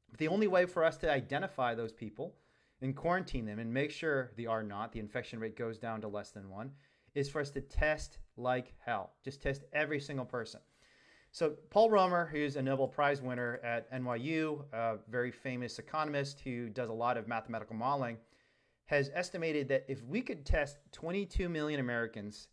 But 0.10 0.20
the 0.20 0.28
only 0.28 0.48
way 0.48 0.66
for 0.66 0.84
us 0.84 0.98
to 0.98 1.12
identify 1.12 1.74
those 1.74 1.92
people 1.92 2.36
and 2.82 2.96
quarantine 2.96 3.46
them 3.46 3.60
and 3.60 3.74
make 3.74 3.92
sure 3.92 4.32
the 4.36 4.48
R 4.48 4.62
naught, 4.64 4.92
the 4.92 5.00
infection 5.00 5.40
rate 5.40 5.58
goes 5.58 5.78
down 5.78 6.02
to 6.02 6.08
less 6.08 6.32
than 6.32 6.50
one, 6.50 6.72
is 7.16 7.30
for 7.30 7.42
us 7.42 7.50
to 7.52 7.62
test 7.62 8.20
like 8.38 8.74
hell. 8.86 9.14
Just 9.24 9.42
test 9.42 9.64
every 9.74 10.00
single 10.00 10.26
person. 10.26 10.60
So 11.32 11.56
Paul 11.70 11.90
Romer, 11.90 12.26
who's 12.26 12.56
a 12.56 12.62
Nobel 12.62 12.88
Prize 12.88 13.22
winner 13.22 13.60
at 13.64 13.92
NYU, 13.92 14.64
a 14.72 14.98
very 15.10 15.32
famous 15.32 15.80
economist 15.80 16.40
who 16.42 16.70
does 16.70 16.90
a 16.90 16.94
lot 16.94 17.18
of 17.18 17.28
mathematical 17.28 17.76
modeling, 17.76 18.18
has 18.86 19.10
estimated 19.14 19.68
that 19.70 19.86
if 19.88 20.04
we 20.04 20.22
could 20.22 20.46
test 20.46 20.78
22 20.92 21.50
million 21.50 21.80
Americans 21.80 22.50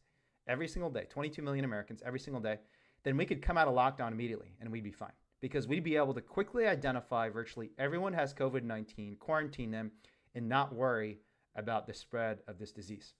every 0.48 0.66
single 0.66 0.90
day, 0.90 1.06
22 1.10 1.42
million 1.42 1.64
Americans 1.64 2.02
every 2.04 2.18
single 2.18 2.42
day, 2.42 2.58
then 3.04 3.16
we 3.16 3.26
could 3.26 3.42
come 3.42 3.58
out 3.58 3.68
of 3.68 3.74
lockdown 3.74 4.12
immediately 4.12 4.56
and 4.60 4.70
we'd 4.70 4.84
be 4.84 4.92
fine 4.92 5.12
because 5.40 5.68
we'd 5.68 5.84
be 5.84 5.96
able 5.96 6.14
to 6.14 6.20
quickly 6.20 6.66
identify 6.66 7.28
virtually 7.28 7.70
everyone 7.78 8.12
has 8.12 8.32
COVID 8.32 8.62
19, 8.62 9.16
quarantine 9.16 9.70
them, 9.70 9.90
and 10.34 10.48
not 10.48 10.74
worry 10.74 11.18
about 11.54 11.86
the 11.86 11.94
spread 11.94 12.38
of 12.48 12.58
this 12.58 12.72
disease. 12.72 13.14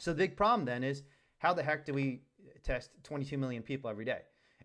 So 0.00 0.12
the 0.12 0.16
big 0.16 0.34
problem 0.34 0.64
then 0.64 0.82
is 0.82 1.02
how 1.38 1.52
the 1.52 1.62
heck 1.62 1.84
do 1.84 1.92
we 1.92 2.22
test 2.64 2.90
22 3.02 3.36
million 3.36 3.62
people 3.62 3.90
every 3.90 4.06
day? 4.06 4.22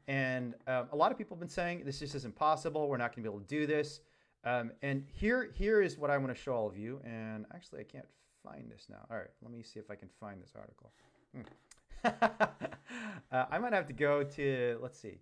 And 0.07 0.55
um, 0.65 0.87
a 0.93 0.95
lot 0.95 1.11
of 1.11 1.17
people 1.17 1.35
have 1.35 1.41
been 1.41 1.49
saying 1.49 1.83
this 1.85 1.99
just 1.99 2.15
is 2.15 2.23
impossible. 2.23 2.87
We're 2.87 2.95
not 2.95 3.13
going 3.13 3.23
to 3.23 3.29
be 3.29 3.33
able 3.33 3.45
to 3.45 3.47
do 3.47 3.67
this. 3.67 3.99
Um, 4.45 4.71
and 4.81 5.03
here, 5.11 5.51
here 5.53 5.81
is 5.81 5.97
what 5.97 6.09
I 6.09 6.17
want 6.17 6.33
to 6.33 6.41
show 6.41 6.53
all 6.53 6.67
of 6.67 6.77
you. 6.77 7.01
And 7.03 7.45
actually, 7.53 7.81
I 7.81 7.83
can't 7.83 8.07
find 8.45 8.71
this 8.71 8.87
now. 8.89 9.05
All 9.11 9.17
right, 9.17 9.27
let 9.41 9.51
me 9.51 9.61
see 9.61 9.77
if 9.77 9.91
I 9.91 9.95
can 9.95 10.07
find 10.21 10.41
this 10.41 10.53
article. 10.55 10.91
Hmm. 11.35 11.41
uh, 13.31 13.45
I 13.51 13.57
might 13.57 13.73
have 13.73 13.87
to 13.87 13.93
go 13.93 14.23
to, 14.23 14.79
let's 14.81 14.97
see, 14.97 15.17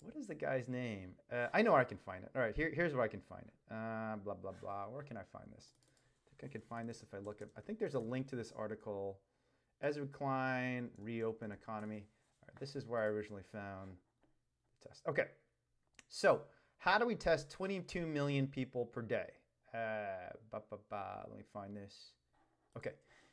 what 0.00 0.14
is 0.14 0.26
the 0.26 0.34
guy's 0.34 0.68
name? 0.68 1.12
Uh, 1.32 1.46
I 1.54 1.62
know 1.62 1.72
where 1.72 1.80
I 1.80 1.84
can 1.84 1.96
find 1.96 2.22
it. 2.22 2.30
All 2.36 2.42
right, 2.42 2.54
here, 2.54 2.70
here's 2.74 2.92
where 2.92 3.02
I 3.02 3.08
can 3.08 3.20
find 3.20 3.44
it. 3.46 3.74
Uh, 3.74 4.16
blah, 4.16 4.34
blah, 4.34 4.52
blah. 4.60 4.84
Where 4.90 5.04
can 5.04 5.16
I 5.16 5.22
find 5.32 5.46
this? 5.54 5.68
I 6.26 6.40
think 6.40 6.50
I 6.50 6.52
can 6.52 6.60
find 6.68 6.86
this 6.86 7.02
if 7.02 7.14
I 7.14 7.18
look 7.24 7.40
at, 7.40 7.48
I 7.56 7.62
think 7.62 7.78
there's 7.78 7.94
a 7.94 8.00
link 8.00 8.28
to 8.28 8.36
this 8.36 8.52
article 8.54 9.20
Ezra 9.84 10.06
Klein, 10.06 10.88
reopen 10.96 11.52
economy. 11.52 12.06
This 12.58 12.74
is 12.74 12.86
where 12.86 13.02
I 13.02 13.04
originally 13.04 13.42
found 13.52 13.90
the 14.80 14.88
test. 14.88 15.02
Okay, 15.06 15.26
So, 16.08 16.40
how 16.78 16.98
do 16.98 17.04
we 17.06 17.14
test 17.14 17.50
22 17.50 18.06
million 18.06 18.46
people 18.46 18.86
per 18.86 19.02
day? 19.02 19.26
Uh, 19.74 20.32
ba, 20.50 20.62
ba, 20.70 20.78
ba, 20.88 21.24
let 21.28 21.36
me 21.36 21.44
find 21.52 21.76
this. 21.76 22.12
Okay, 22.78 22.92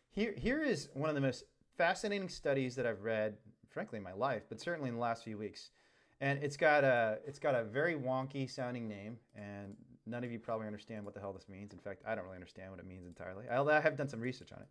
here, 0.09 0.33
here 0.37 0.61
is 0.61 0.89
one 0.93 1.07
of 1.07 1.15
the 1.15 1.21
most 1.21 1.45
fascinating 1.77 2.27
studies 2.27 2.75
that 2.75 2.85
I've 2.85 3.01
read, 3.01 3.37
frankly, 3.69 3.97
in 3.97 4.03
my 4.03 4.13
life, 4.13 4.43
but 4.49 4.59
certainly 4.59 4.89
in 4.89 4.95
the 4.95 5.01
last 5.01 5.23
few 5.23 5.37
weeks. 5.37 5.69
And 6.19 6.43
it's 6.43 6.57
got 6.57 6.83
a 6.83 7.19
it's 7.25 7.39
got 7.39 7.55
a 7.55 7.63
very 7.63 7.95
wonky 7.95 8.49
sounding 8.49 8.87
name, 8.87 9.17
and 9.35 9.75
none 10.05 10.23
of 10.23 10.31
you 10.31 10.37
probably 10.37 10.67
understand 10.67 11.05
what 11.05 11.13
the 11.13 11.19
hell 11.19 11.33
this 11.33 11.47
means. 11.47 11.73
In 11.73 11.79
fact, 11.79 12.03
I 12.05 12.13
don't 12.13 12.25
really 12.25 12.35
understand 12.35 12.71
what 12.71 12.79
it 12.79 12.85
means 12.85 13.07
entirely. 13.07 13.45
Although 13.49 13.73
I 13.73 13.79
have 13.79 13.95
done 13.95 14.09
some 14.09 14.19
research 14.19 14.51
on 14.51 14.59
it. 14.59 14.67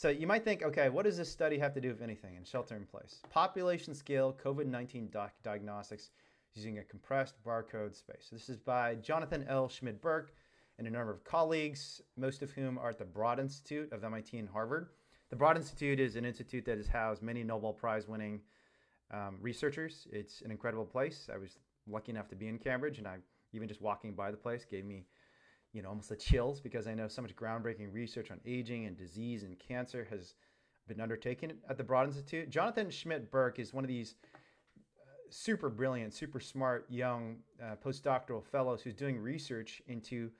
So 0.00 0.08
you 0.08 0.26
might 0.26 0.44
think, 0.44 0.62
okay, 0.62 0.88
what 0.88 1.04
does 1.04 1.18
this 1.18 1.30
study 1.30 1.58
have 1.58 1.74
to 1.74 1.80
do, 1.82 1.90
if 1.90 2.00
anything, 2.00 2.36
in 2.36 2.42
shelter 2.42 2.74
in 2.74 2.86
place? 2.86 3.20
Population 3.28 3.94
scale 3.94 4.34
COVID 4.42 4.64
19 4.64 5.10
diagnostics 5.44 6.08
using 6.54 6.78
a 6.78 6.84
compressed 6.84 7.34
barcode 7.46 7.94
space. 7.94 8.30
This 8.32 8.48
is 8.48 8.56
by 8.56 8.94
Jonathan 8.94 9.44
L. 9.46 9.68
Schmid-Burgk 9.68 10.32
and 10.78 10.86
a 10.86 10.90
number 10.90 11.12
of 11.12 11.22
colleagues, 11.22 12.00
most 12.16 12.40
of 12.40 12.50
whom 12.52 12.78
are 12.78 12.88
at 12.88 12.98
the 12.98 13.04
Broad 13.04 13.38
Institute 13.38 13.92
of 13.92 14.02
MIT 14.02 14.38
and 14.38 14.48
Harvard. 14.48 14.88
The 15.28 15.36
Broad 15.36 15.58
Institute 15.58 16.00
is 16.00 16.16
an 16.16 16.24
institute 16.24 16.64
that 16.64 16.78
has 16.78 16.86
housed 16.86 17.22
many 17.22 17.44
Nobel 17.44 17.74
Prize 17.74 18.08
winning 18.08 18.40
um, 19.10 19.36
researchers. 19.38 20.08
It's 20.10 20.40
an 20.40 20.50
incredible 20.50 20.86
place. 20.86 21.28
I 21.30 21.36
was 21.36 21.58
lucky 21.86 22.12
enough 22.12 22.28
to 22.28 22.36
be 22.36 22.48
in 22.48 22.56
Cambridge, 22.56 22.96
and 22.96 23.06
I 23.06 23.18
even 23.52 23.68
just 23.68 23.82
walking 23.82 24.14
by 24.14 24.30
the 24.30 24.38
place 24.38 24.64
gave 24.64 24.86
me, 24.86 25.04
you 25.72 25.82
know, 25.82 25.88
almost 25.88 26.08
the 26.08 26.16
chills 26.16 26.60
because 26.60 26.86
I 26.86 26.94
know 26.94 27.08
so 27.08 27.22
much 27.22 27.36
groundbreaking 27.36 27.92
research 27.92 28.30
on 28.30 28.40
aging 28.44 28.86
and 28.86 28.96
disease 28.96 29.42
and 29.42 29.58
cancer 29.58 30.06
has 30.10 30.34
been 30.88 31.00
undertaken 31.00 31.52
at 31.68 31.76
the 31.76 31.84
Broad 31.84 32.08
Institute. 32.08 32.50
Jonathan 32.50 32.90
Schmid-Burgk 32.90 33.58
is 33.58 33.72
one 33.72 33.84
of 33.84 33.88
these 33.88 34.14
uh, 34.76 35.10
super 35.30 35.68
brilliant, 35.68 36.12
super 36.12 36.40
smart 36.40 36.86
young 36.88 37.36
uh, 37.62 37.76
postdoctoral 37.84 38.44
fellows 38.44 38.82
who's 38.82 38.94
doing 38.94 39.18
research 39.18 39.80
into 39.86 40.30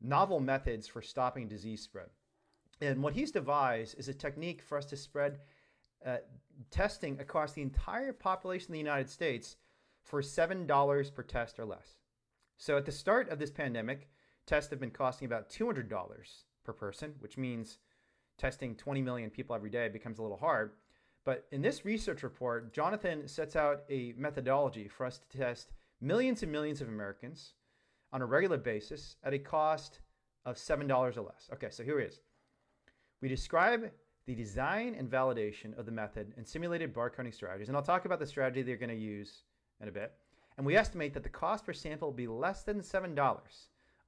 novel 0.00 0.40
methods 0.40 0.88
for 0.88 1.00
stopping 1.00 1.46
disease 1.46 1.82
spread. 1.82 2.08
And 2.80 3.00
what 3.02 3.14
he's 3.14 3.30
devised 3.30 3.96
is 3.98 4.08
a 4.08 4.14
technique 4.14 4.62
for 4.62 4.76
us 4.76 4.86
to 4.86 4.96
spread 4.96 5.38
uh, 6.04 6.16
testing 6.72 7.20
across 7.20 7.52
the 7.52 7.62
entire 7.62 8.12
population 8.12 8.70
of 8.70 8.72
the 8.72 8.78
United 8.78 9.08
States 9.08 9.56
for 10.02 10.20
$7 10.20 11.14
per 11.14 11.22
test 11.22 11.60
or 11.60 11.64
less. 11.64 11.98
So 12.56 12.76
at 12.76 12.84
the 12.84 12.92
start 12.92 13.28
of 13.28 13.38
this 13.38 13.52
pandemic, 13.52 14.08
tests 14.46 14.70
have 14.70 14.80
been 14.80 14.90
costing 14.90 15.26
about 15.26 15.50
$200 15.50 15.88
per 16.64 16.72
person, 16.72 17.14
which 17.20 17.36
means 17.36 17.78
testing 18.38 18.74
20 18.74 19.02
million 19.02 19.30
people 19.30 19.54
every 19.54 19.70
day 19.70 19.88
becomes 19.88 20.18
a 20.18 20.22
little 20.22 20.36
hard. 20.36 20.72
But 21.24 21.46
in 21.52 21.62
this 21.62 21.84
research 21.84 22.22
report, 22.22 22.72
Jonathan 22.72 23.28
sets 23.28 23.54
out 23.54 23.82
a 23.88 24.14
methodology 24.16 24.88
for 24.88 25.06
us 25.06 25.18
to 25.18 25.38
test 25.38 25.72
millions 26.00 26.42
and 26.42 26.50
millions 26.50 26.80
of 26.80 26.88
Americans 26.88 27.54
on 28.12 28.22
a 28.22 28.26
regular 28.26 28.58
basis 28.58 29.16
at 29.22 29.32
a 29.32 29.38
cost 29.38 30.00
of 30.44 30.56
$7 30.56 30.90
or 31.16 31.22
less. 31.22 31.48
Okay, 31.52 31.70
so 31.70 31.84
here 31.84 32.00
it 32.00 32.08
is. 32.08 32.20
We 33.20 33.28
describe 33.28 33.90
the 34.26 34.34
design 34.34 34.96
and 34.98 35.10
validation 35.10 35.78
of 35.78 35.86
the 35.86 35.92
method 35.92 36.32
and 36.36 36.46
simulated 36.46 36.92
barcoding 36.92 37.34
strategies. 37.34 37.68
And 37.68 37.76
I'll 37.76 37.82
talk 37.82 38.04
about 38.04 38.18
the 38.18 38.26
strategy 38.26 38.62
they're 38.62 38.76
going 38.76 38.90
to 38.90 38.96
use 38.96 39.44
in 39.80 39.88
a 39.88 39.92
bit. 39.92 40.12
And 40.56 40.66
we 40.66 40.76
estimate 40.76 41.14
that 41.14 41.22
the 41.22 41.28
cost 41.28 41.64
per 41.64 41.72
sample 41.72 42.08
will 42.08 42.16
be 42.16 42.26
less 42.26 42.62
than 42.62 42.80
$7 42.80 43.14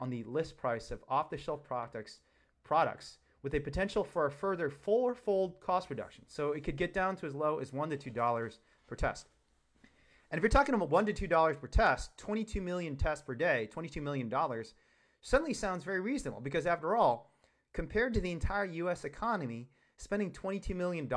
on 0.00 0.10
the 0.10 0.24
list 0.24 0.56
price 0.56 0.90
of 0.90 1.04
off-the-shelf 1.08 1.62
products, 1.62 2.20
products 2.64 3.18
with 3.42 3.54
a 3.54 3.60
potential 3.60 4.02
for 4.02 4.26
a 4.26 4.30
further 4.30 4.70
four-fold 4.70 5.60
cost 5.60 5.90
reduction. 5.90 6.24
So 6.26 6.52
it 6.52 6.64
could 6.64 6.76
get 6.76 6.94
down 6.94 7.16
to 7.16 7.26
as 7.26 7.34
low 7.34 7.58
as 7.58 7.72
one 7.72 7.90
to 7.90 7.96
two 7.96 8.10
dollars 8.10 8.60
per 8.86 8.96
test. 8.96 9.28
And 10.30 10.38
if 10.38 10.42
you're 10.42 10.48
talking 10.48 10.74
about 10.74 10.90
one 10.90 11.06
to 11.06 11.12
two 11.12 11.26
dollars 11.26 11.56
per 11.56 11.66
test, 11.66 12.16
22 12.16 12.60
million 12.60 12.96
tests 12.96 13.24
per 13.24 13.34
day, 13.34 13.68
22 13.70 14.00
million 14.00 14.28
dollars, 14.28 14.74
suddenly 15.20 15.54
sounds 15.54 15.84
very 15.84 16.00
reasonable 16.00 16.40
because 16.40 16.66
after 16.66 16.96
all, 16.96 17.32
compared 17.72 18.14
to 18.14 18.20
the 18.20 18.32
entire 18.32 18.64
U.S. 18.64 19.04
economy, 19.04 19.68
spending 19.96 20.30
$22 20.30 20.74
million 20.74 21.08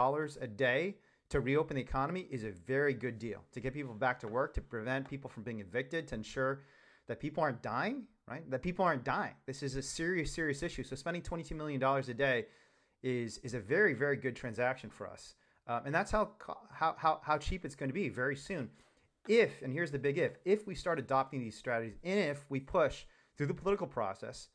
a 0.42 0.48
day 0.48 0.98
to 1.30 1.40
reopen 1.40 1.76
the 1.76 1.82
economy 1.82 2.28
is 2.32 2.44
a 2.44 2.52
very 2.52 2.94
good 2.94 3.20
deal 3.20 3.44
to 3.52 3.60
get 3.60 3.74
people 3.74 3.94
back 3.94 4.20
to 4.20 4.28
work, 4.28 4.54
to 4.54 4.62
prevent 4.62 5.10
people 5.10 5.30
from 5.30 5.44
being 5.44 5.60
evicted, 5.60 6.08
to 6.08 6.16
ensure 6.16 6.62
that 7.08 7.20
people 7.20 7.44
aren't 7.44 7.62
dying, 7.62 8.04
right? 8.28 8.50
That 8.50 8.62
people 8.62 8.86
aren't 8.86 9.04
dying. 9.04 9.34
This 9.46 9.64
is 9.64 9.76
a 9.76 9.82
serious, 9.82 10.32
serious 10.32 10.62
issue. 10.64 10.84
So 10.84 10.96
spending 10.96 11.22
$22 11.22 11.54
million 11.54 11.82
a 11.82 12.14
day 12.14 12.46
is, 13.04 13.38
is 13.40 13.54
a 13.54 13.60
very, 13.60 13.94
very 13.94 14.18
good 14.18 14.36
transaction 14.36 14.90
for 14.90 15.08
us. 15.08 15.36
Um, 15.68 15.82
and 15.86 15.96
that's 15.96 16.12
how, 16.12 16.32
how, 16.72 16.96
how, 16.98 17.20
how 17.24 17.38
cheap 17.38 17.66
it's 17.66 17.76
going 17.76 17.90
to 17.90 17.94
be 17.94 18.10
very 18.10 18.36
soon. 18.36 18.70
If, 19.28 19.62
and 19.62 19.74
here's 19.74 19.92
the 19.92 20.00
big 20.00 20.18
if, 20.18 20.38
if 20.46 20.66
we 20.66 20.76
start 20.76 21.00
adopting 21.00 21.42
these 21.42 21.58
strategies, 21.58 21.98
and 22.04 22.20
if 22.20 22.46
we 22.50 22.60
push 22.60 23.04
through 23.38 23.48
the 23.48 23.54
political 23.54 23.88
process 23.88 24.48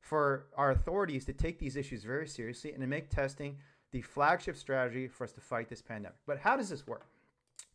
for 0.00 0.46
our 0.56 0.72
authorities 0.72 1.24
to 1.26 1.32
take 1.32 1.58
these 1.58 1.76
issues 1.76 2.04
very 2.04 2.26
seriously 2.26 2.72
and 2.72 2.80
to 2.80 2.86
make 2.86 3.08
testing 3.08 3.56
the 3.92 4.02
flagship 4.02 4.56
strategy 4.56 5.06
for 5.06 5.24
us 5.24 5.32
to 5.32 5.40
fight 5.40 5.68
this 5.68 5.80
pandemic. 5.80 6.18
But 6.26 6.38
how 6.38 6.56
does 6.56 6.68
this 6.68 6.86
work? 6.86 7.06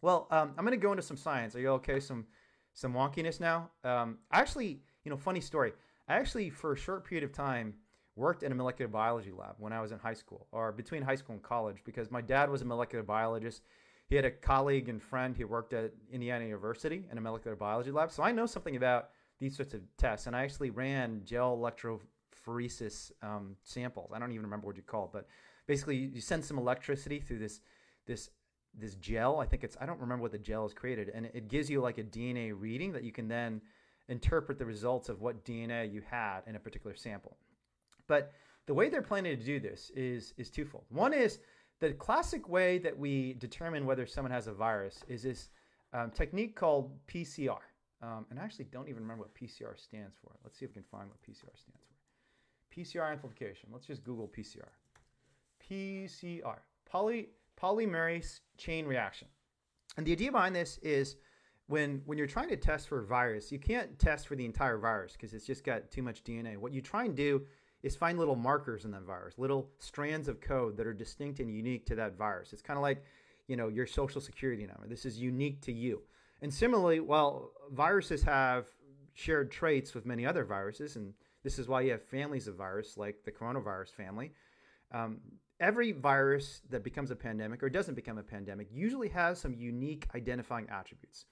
Well, 0.01 0.27
um, 0.31 0.53
I'm 0.57 0.65
going 0.65 0.77
to 0.77 0.81
go 0.81 0.91
into 0.91 1.03
some 1.03 1.17
science. 1.17 1.55
Are 1.55 1.59
you 1.59 1.69
okay? 1.69 1.99
Some 1.99 2.25
some 2.73 2.93
wonkiness 2.93 3.39
now. 3.39 3.69
Um, 3.83 4.19
actually, 4.31 4.81
you 5.03 5.09
know, 5.09 5.17
funny 5.17 5.41
story. 5.41 5.73
I 6.07 6.15
actually, 6.15 6.49
for 6.49 6.73
a 6.73 6.77
short 6.77 7.05
period 7.05 7.23
of 7.23 7.33
time, 7.33 7.75
worked 8.15 8.43
in 8.43 8.51
a 8.51 8.55
molecular 8.55 8.89
biology 8.89 9.31
lab 9.31 9.55
when 9.57 9.73
I 9.73 9.81
was 9.81 9.91
in 9.91 9.99
high 9.99 10.13
school, 10.13 10.47
or 10.51 10.71
between 10.71 11.01
high 11.01 11.15
school 11.15 11.33
and 11.33 11.43
college, 11.43 11.77
because 11.85 12.11
my 12.11 12.21
dad 12.21 12.49
was 12.49 12.61
a 12.61 12.65
molecular 12.65 13.03
biologist. 13.03 13.61
He 14.07 14.15
had 14.15 14.25
a 14.25 14.31
colleague 14.31 14.89
and 14.89 15.01
friend 15.01 15.37
who 15.37 15.47
worked 15.47 15.73
at 15.73 15.93
Indiana 16.11 16.43
University 16.43 17.07
in 17.09 17.17
a 17.17 17.21
molecular 17.21 17.55
biology 17.55 17.91
lab, 17.91 18.11
so 18.11 18.23
I 18.23 18.31
know 18.31 18.45
something 18.45 18.75
about 18.75 19.09
these 19.39 19.55
sorts 19.55 19.73
of 19.73 19.81
tests. 19.97 20.27
And 20.27 20.35
I 20.35 20.43
actually 20.43 20.69
ran 20.69 21.21
gel 21.25 21.57
electrophoresis 21.57 23.11
um, 23.23 23.55
samples. 23.63 24.11
I 24.13 24.19
don't 24.19 24.31
even 24.31 24.43
remember 24.43 24.67
what 24.67 24.75
you 24.75 24.83
call 24.83 25.05
it, 25.05 25.11
but 25.13 25.27
basically 25.65 25.95
you 25.95 26.19
send 26.19 26.43
some 26.43 26.57
electricity 26.57 27.19
through 27.19 27.39
this 27.39 27.61
this 28.05 28.29
this 28.77 28.95
gel. 28.95 29.39
I 29.39 29.45
think 29.45 29.63
it's 29.63 29.77
I 29.79 29.85
don't 29.85 29.99
remember 29.99 30.23
what 30.23 30.31
the 30.31 30.37
gel 30.37 30.65
is 30.65 30.73
created, 30.73 31.09
and 31.09 31.25
it 31.27 31.47
gives 31.47 31.69
you 31.69 31.81
like 31.81 31.97
a 31.97 32.03
DNA 32.03 32.53
reading 32.57 32.91
that 32.93 33.03
you 33.03 33.11
can 33.11 33.27
then 33.27 33.61
interpret 34.07 34.57
the 34.57 34.65
results 34.65 35.09
of 35.09 35.21
what 35.21 35.45
DNA 35.45 35.91
you 35.91 36.01
had 36.09 36.41
in 36.47 36.55
a 36.55 36.59
particular 36.59 36.95
sample. 36.95 37.37
But 38.07 38.33
the 38.65 38.73
way 38.73 38.89
they're 38.89 39.01
planning 39.01 39.37
to 39.37 39.43
do 39.43 39.59
this 39.59 39.91
is 39.95 40.33
is 40.37 40.49
twofold. 40.49 40.85
One 40.89 41.13
is 41.13 41.39
the 41.79 41.93
classic 41.93 42.47
way 42.47 42.77
that 42.79 42.97
we 42.97 43.33
determine 43.33 43.85
whether 43.85 44.05
someone 44.05 44.31
has 44.31 44.47
a 44.47 44.53
virus 44.53 45.03
is 45.07 45.23
this 45.23 45.49
um, 45.93 46.11
technique 46.11 46.55
called 46.55 46.91
PCR. 47.07 47.57
Um, 48.03 48.25
and 48.29 48.39
I 48.39 48.43
actually 48.43 48.65
don't 48.65 48.87
even 48.87 49.03
remember 49.03 49.23
what 49.23 49.35
PCR 49.35 49.79
stands 49.79 50.15
for. 50.23 50.31
Let's 50.43 50.57
see 50.57 50.65
if 50.65 50.71
we 50.71 50.75
can 50.75 50.83
find 50.91 51.07
what 51.09 51.21
PCR 51.21 51.55
stands 51.55 51.81
for. 51.87 52.75
PCR 52.75 53.11
amplification. 53.11 53.69
Let's 53.71 53.85
just 53.85 54.03
Google 54.03 54.27
PCR. 54.27 54.69
PCR, 55.69 56.57
poly, 56.89 57.29
polymerase 57.61 58.39
chain 58.57 58.85
reaction. 58.85 59.27
And 59.97 60.05
the 60.05 60.11
idea 60.11 60.31
behind 60.31 60.55
this 60.55 60.77
is 60.79 61.17
when, 61.67 62.01
when 62.05 62.17
you're 62.17 62.27
trying 62.27 62.49
to 62.49 62.57
test 62.57 62.87
for 62.87 62.99
a 62.99 63.05
virus, 63.05 63.51
you 63.51 63.59
can't 63.59 63.97
test 63.99 64.27
for 64.27 64.35
the 64.35 64.45
entire 64.45 64.77
virus 64.77 65.13
because 65.13 65.33
it's 65.33 65.45
just 65.45 65.63
got 65.63 65.91
too 65.91 66.01
much 66.01 66.23
DNA. 66.23 66.57
What 66.57 66.73
you 66.73 66.81
try 66.81 67.05
and 67.05 67.15
do 67.15 67.43
is 67.83 67.95
find 67.95 68.19
little 68.19 68.35
markers 68.35 68.85
in 68.85 68.91
that 68.91 69.03
virus, 69.03 69.37
little 69.37 69.69
strands 69.79 70.27
of 70.27 70.39
code 70.39 70.77
that 70.77 70.87
are 70.87 70.93
distinct 70.93 71.39
and 71.39 71.49
unique 71.49 71.85
to 71.87 71.95
that 71.95 72.17
virus. 72.17 72.53
It's 72.53 72.61
kind 72.61 72.77
of 72.77 72.83
like, 72.83 73.03
you 73.47 73.55
know, 73.55 73.69
your 73.69 73.87
social 73.87 74.21
security 74.21 74.65
number. 74.65 74.87
This 74.87 75.05
is 75.05 75.17
unique 75.17 75.61
to 75.61 75.71
you. 75.71 76.01
And 76.41 76.53
similarly, 76.53 76.99
while 76.99 77.51
viruses 77.71 78.23
have 78.23 78.67
shared 79.13 79.51
traits 79.51 79.93
with 79.93 80.05
many 80.05 80.25
other 80.25 80.43
viruses, 80.43 80.95
and 80.95 81.13
this 81.43 81.59
is 81.59 81.67
why 81.67 81.81
you 81.81 81.91
have 81.91 82.03
families 82.03 82.47
of 82.47 82.55
virus 82.55 82.97
like 82.97 83.23
the 83.23 83.31
coronavirus 83.31 83.91
family, 83.91 84.31
um, 84.91 85.19
every 85.61 85.91
virus 85.91 86.61
that 86.71 86.83
becomes 86.83 87.11
a 87.11 87.15
pandemic 87.15 87.63
or 87.63 87.69
doesn't 87.69 87.93
become 87.93 88.17
a 88.17 88.23
pandemic 88.23 88.67
usually 88.73 89.07
has 89.07 89.39
some 89.39 89.53
unique 89.53 90.07
identifying 90.15 90.67
attributes. 90.69 91.25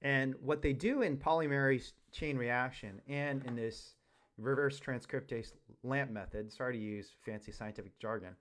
And 0.00 0.36
what 0.40 0.62
they 0.62 0.72
do 0.72 1.02
in 1.02 1.16
polymerase 1.16 1.92
chain 2.12 2.38
reaction 2.38 3.02
and 3.08 3.44
in 3.44 3.56
this 3.56 3.96
reverse 4.38 4.78
transcriptase 4.78 5.52
LAMP 5.82 6.12
method, 6.12 6.52
sorry 6.52 6.78
to 6.78 6.82
use 6.82 7.10
fancy 7.20 7.50
scientific 7.50 7.98
jargon, 7.98 8.36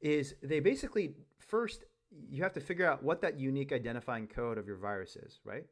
is 0.00 0.34
they 0.42 0.60
basically 0.60 1.14
first 1.38 1.84
you 2.30 2.42
have 2.42 2.52
to 2.52 2.60
figure 2.60 2.86
out 2.86 3.02
what 3.02 3.20
that 3.20 3.38
unique 3.38 3.72
identifying 3.72 4.26
code 4.26 4.56
of 4.56 4.66
your 4.66 4.76
virus 4.76 5.16
is, 5.16 5.40
right? 5.44 5.64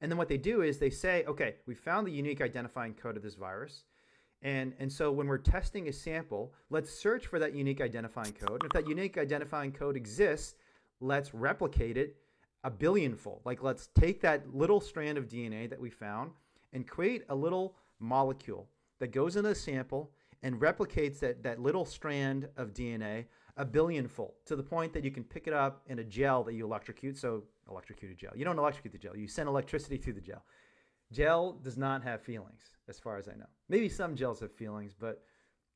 And 0.00 0.12
then 0.12 0.18
what 0.18 0.28
they 0.28 0.36
do 0.36 0.62
is 0.62 0.78
they 0.78 0.90
say, 0.90 1.24
okay, 1.26 1.56
we 1.66 1.74
found 1.74 2.06
the 2.06 2.12
unique 2.12 2.40
identifying 2.40 2.94
code 2.94 3.16
of 3.16 3.22
this 3.22 3.34
virus. 3.34 3.84
And, 4.42 4.72
and 4.78 4.92
so 4.92 5.10
when 5.10 5.26
we're 5.26 5.38
testing 5.38 5.88
a 5.88 5.92
sample, 5.92 6.52
let's 6.70 6.90
search 6.90 7.26
for 7.26 7.38
that 7.38 7.54
unique 7.54 7.80
identifying 7.80 8.32
code. 8.32 8.62
And 8.62 8.64
If 8.64 8.72
that 8.72 8.88
unique 8.88 9.18
identifying 9.18 9.72
code 9.72 9.96
exists, 9.96 10.54
let's 11.00 11.34
replicate 11.34 11.96
it 11.96 12.16
a 12.64 12.70
billionfold. 12.70 13.40
Like 13.44 13.62
let's 13.62 13.88
take 13.94 14.20
that 14.22 14.54
little 14.54 14.80
strand 14.80 15.18
of 15.18 15.28
DNA 15.28 15.68
that 15.70 15.80
we 15.80 15.90
found 15.90 16.32
and 16.72 16.86
create 16.86 17.24
a 17.28 17.34
little 17.34 17.74
molecule 17.98 18.68
that 19.00 19.08
goes 19.08 19.36
into 19.36 19.48
the 19.48 19.54
sample 19.54 20.10
and 20.42 20.60
replicates 20.60 21.18
that, 21.20 21.42
that 21.42 21.60
little 21.60 21.84
strand 21.84 22.48
of 22.56 22.72
DNA 22.72 23.24
a 23.56 23.64
billionfold 23.64 24.34
to 24.46 24.54
the 24.54 24.62
point 24.62 24.92
that 24.92 25.04
you 25.04 25.10
can 25.10 25.24
pick 25.24 25.48
it 25.48 25.52
up 25.52 25.82
in 25.88 25.98
a 25.98 26.04
gel 26.04 26.44
that 26.44 26.54
you 26.54 26.64
electrocute. 26.64 27.18
So 27.18 27.42
electrocuted 27.68 28.16
gel. 28.16 28.32
You 28.34 28.44
don't 28.44 28.58
electrocute 28.58 28.92
the 28.92 28.98
gel. 28.98 29.16
You 29.16 29.26
send 29.26 29.48
electricity 29.48 29.96
through 29.96 30.14
the 30.14 30.20
gel. 30.20 30.44
Gel 31.12 31.52
does 31.52 31.76
not 31.76 32.02
have 32.04 32.22
feelings, 32.22 32.62
as 32.88 32.98
far 32.98 33.18
as 33.18 33.28
I 33.28 33.32
know. 33.32 33.46
Maybe 33.68 33.88
some 33.88 34.16
gels 34.16 34.40
have 34.40 34.52
feelings, 34.52 34.94
but 34.98 35.22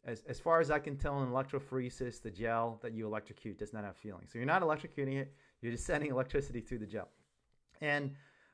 as, 0.05 0.23
as 0.29 0.41
far 0.41 0.61
as 0.61 0.71
I 0.71 0.79
can 0.79 0.97
tell 0.97 1.23
in 1.23 1.29
electrophoresis, 1.29 2.21
the 2.21 2.31
gel 2.31 2.81
that 2.83 2.93
you 2.93 3.07
electrocute 3.07 3.59
does 3.59 3.73
not 3.73 3.85
have 3.85 3.97
feelings. 3.97 4.31
So 4.33 4.39
you're 4.39 4.47
not 4.47 4.63
electrocuting 4.63 5.19
it, 5.19 5.33
you're 5.61 5.73
just 5.73 5.87
sending 5.87 6.11
electricity 6.13 6.61
through 6.61 6.79
the 6.79 6.87
gel. 6.87 7.09
And 7.81 8.13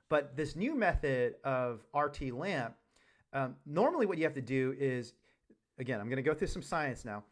but 0.09 0.37
this 0.37 0.57
new 0.57 0.75
method 0.75 1.35
of 1.45 1.85
RT 1.95 2.33
LAMP, 2.33 2.75
um, 3.33 3.57
normally 3.67 4.07
what 4.07 4.17
you 4.17 4.25
have 4.25 4.35
to 4.35 4.43
do 4.43 4.75
is, 4.79 5.13
again, 5.79 6.01
I'm 6.01 6.07
going 6.07 6.17
to 6.17 6.23
go 6.23 6.35
through 6.35 6.49
some 6.49 6.63
science 6.63 7.05
now. 7.05 7.25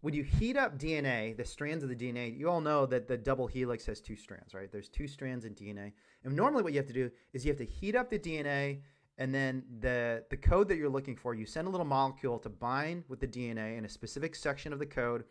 When 0.00 0.14
you 0.14 0.22
heat 0.22 0.56
up 0.56 0.78
DNA, 0.78 1.36
the 1.36 1.44
strands 1.44 1.82
of 1.82 1.90
the 1.90 1.96
DNA, 1.96 2.38
you 2.38 2.48
all 2.48 2.60
know 2.60 2.86
that 2.86 3.08
the 3.08 3.16
double 3.16 3.46
helix 3.46 3.84
has 3.86 4.00
two 4.00 4.16
strands, 4.16 4.54
right? 4.54 4.70
There's 4.70 4.88
two 4.88 5.08
strands 5.08 5.44
in 5.44 5.54
DNA. 5.54 5.92
And 6.24 6.34
normally 6.34 6.62
what 6.62 6.72
you 6.72 6.78
have 6.78 6.86
to 6.86 6.92
do 6.92 7.10
is 7.32 7.44
you 7.44 7.50
have 7.50 7.58
to 7.58 7.64
heat 7.64 7.96
up 7.96 8.08
the 8.08 8.18
DNA 8.18 8.80
and 9.18 9.34
then 9.34 9.64
the, 9.80 10.24
the 10.30 10.36
code 10.36 10.68
that 10.68 10.76
you're 10.76 10.90
looking 10.90 11.16
for, 11.16 11.34
you 11.34 11.46
send 11.46 11.66
a 11.66 11.70
little 11.70 11.86
molecule 11.86 12.38
to 12.40 12.48
bind 12.48 13.04
with 13.08 13.20
the 13.20 13.26
DNA 13.26 13.78
in 13.78 13.84
a 13.84 13.88
specific 13.88 14.34
section 14.34 14.72
of 14.72 14.78
the 14.78 14.86
code. 14.86 15.24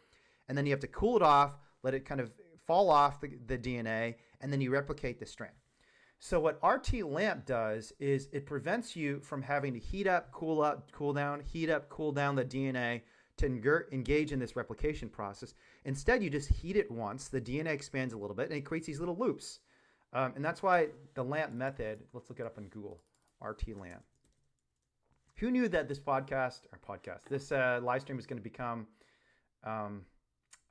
And 0.48 0.58
then 0.58 0.66
you 0.66 0.72
have 0.72 0.80
to 0.82 0.88
cool 0.88 1.16
it 1.16 1.22
off, 1.22 1.58
let 1.84 1.94
it 1.94 2.06
kind 2.06 2.20
of 2.20 2.32
fall 2.66 2.90
off 2.90 3.22
the, 3.22 3.38
the 3.46 3.58
DNA, 3.58 4.16
and 4.42 4.52
then 4.52 4.62
you 4.62 4.72
replicate 4.72 5.20
the 5.20 5.26
strand. 5.26 5.54
So 6.20 6.40
what 6.40 6.60
RT 6.64 7.04
LAMP 7.04 7.46
does 7.46 7.94
is 8.00 8.30
it 8.32 8.46
prevents 8.46 8.96
you 8.96 9.20
from 9.20 9.42
having 9.42 9.74
to 9.74 9.80
heat 9.80 10.08
up, 10.08 10.32
cool 10.32 10.62
up, 10.62 10.92
cool 10.92 11.14
down, 11.14 11.42
heat 11.42 11.70
up, 11.70 11.90
cool 11.90 12.12
down 12.12 12.36
the 12.36 12.46
DNA 12.46 13.02
to 13.38 13.46
engage 13.92 14.32
in 14.32 14.40
this 14.40 14.56
replication 14.56 15.10
process. 15.10 15.54
Instead, 15.84 16.24
you 16.24 16.30
just 16.30 16.50
heat 16.50 16.78
it 16.78 16.90
once, 16.90 17.28
the 17.28 17.42
DNA 17.42 17.68
expands 17.68 18.14
a 18.14 18.18
little 18.18 18.36
bit, 18.36 18.50
and 18.50 18.58
it 18.58 18.66
creates 18.66 18.88
these 18.88 19.00
little 19.00 19.18
loops. 19.18 19.60
Um, 20.14 20.34
and 20.36 20.44
that's 20.44 20.64
why 20.64 20.88
the 21.16 21.24
LAMP 21.24 21.54
method, 21.54 22.00
let's 22.14 22.30
look 22.30 22.40
it 22.40 22.46
up 22.46 22.58
on 22.58 22.70
Google, 22.70 23.02
RT 23.42 23.78
LAMP. 23.80 24.04
Who 25.38 25.52
knew 25.52 25.68
that 25.68 25.88
this 25.90 26.00
podcast, 26.00 26.62
or 26.72 26.80
podcast, 26.88 27.26
this 27.30 27.52
uh, 27.52 27.80
live 27.84 28.02
stream 28.02 28.18
is 28.18 28.26
going 28.26 28.38
to 28.38 28.44
become 28.44 28.88
um, 29.66 30.02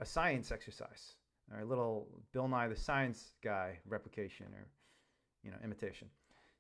a 0.01 0.07
science 0.07 0.51
exercise, 0.51 1.17
or 1.53 1.61
a 1.61 1.65
little 1.65 2.09
Bill 2.33 2.49
Nye 2.49 2.69
the 2.69 2.77
Science 2.77 3.33
Guy 3.43 3.79
replication, 3.87 4.47
or 4.55 4.67
you 5.43 5.51
know, 5.51 5.59
imitation. 5.63 6.09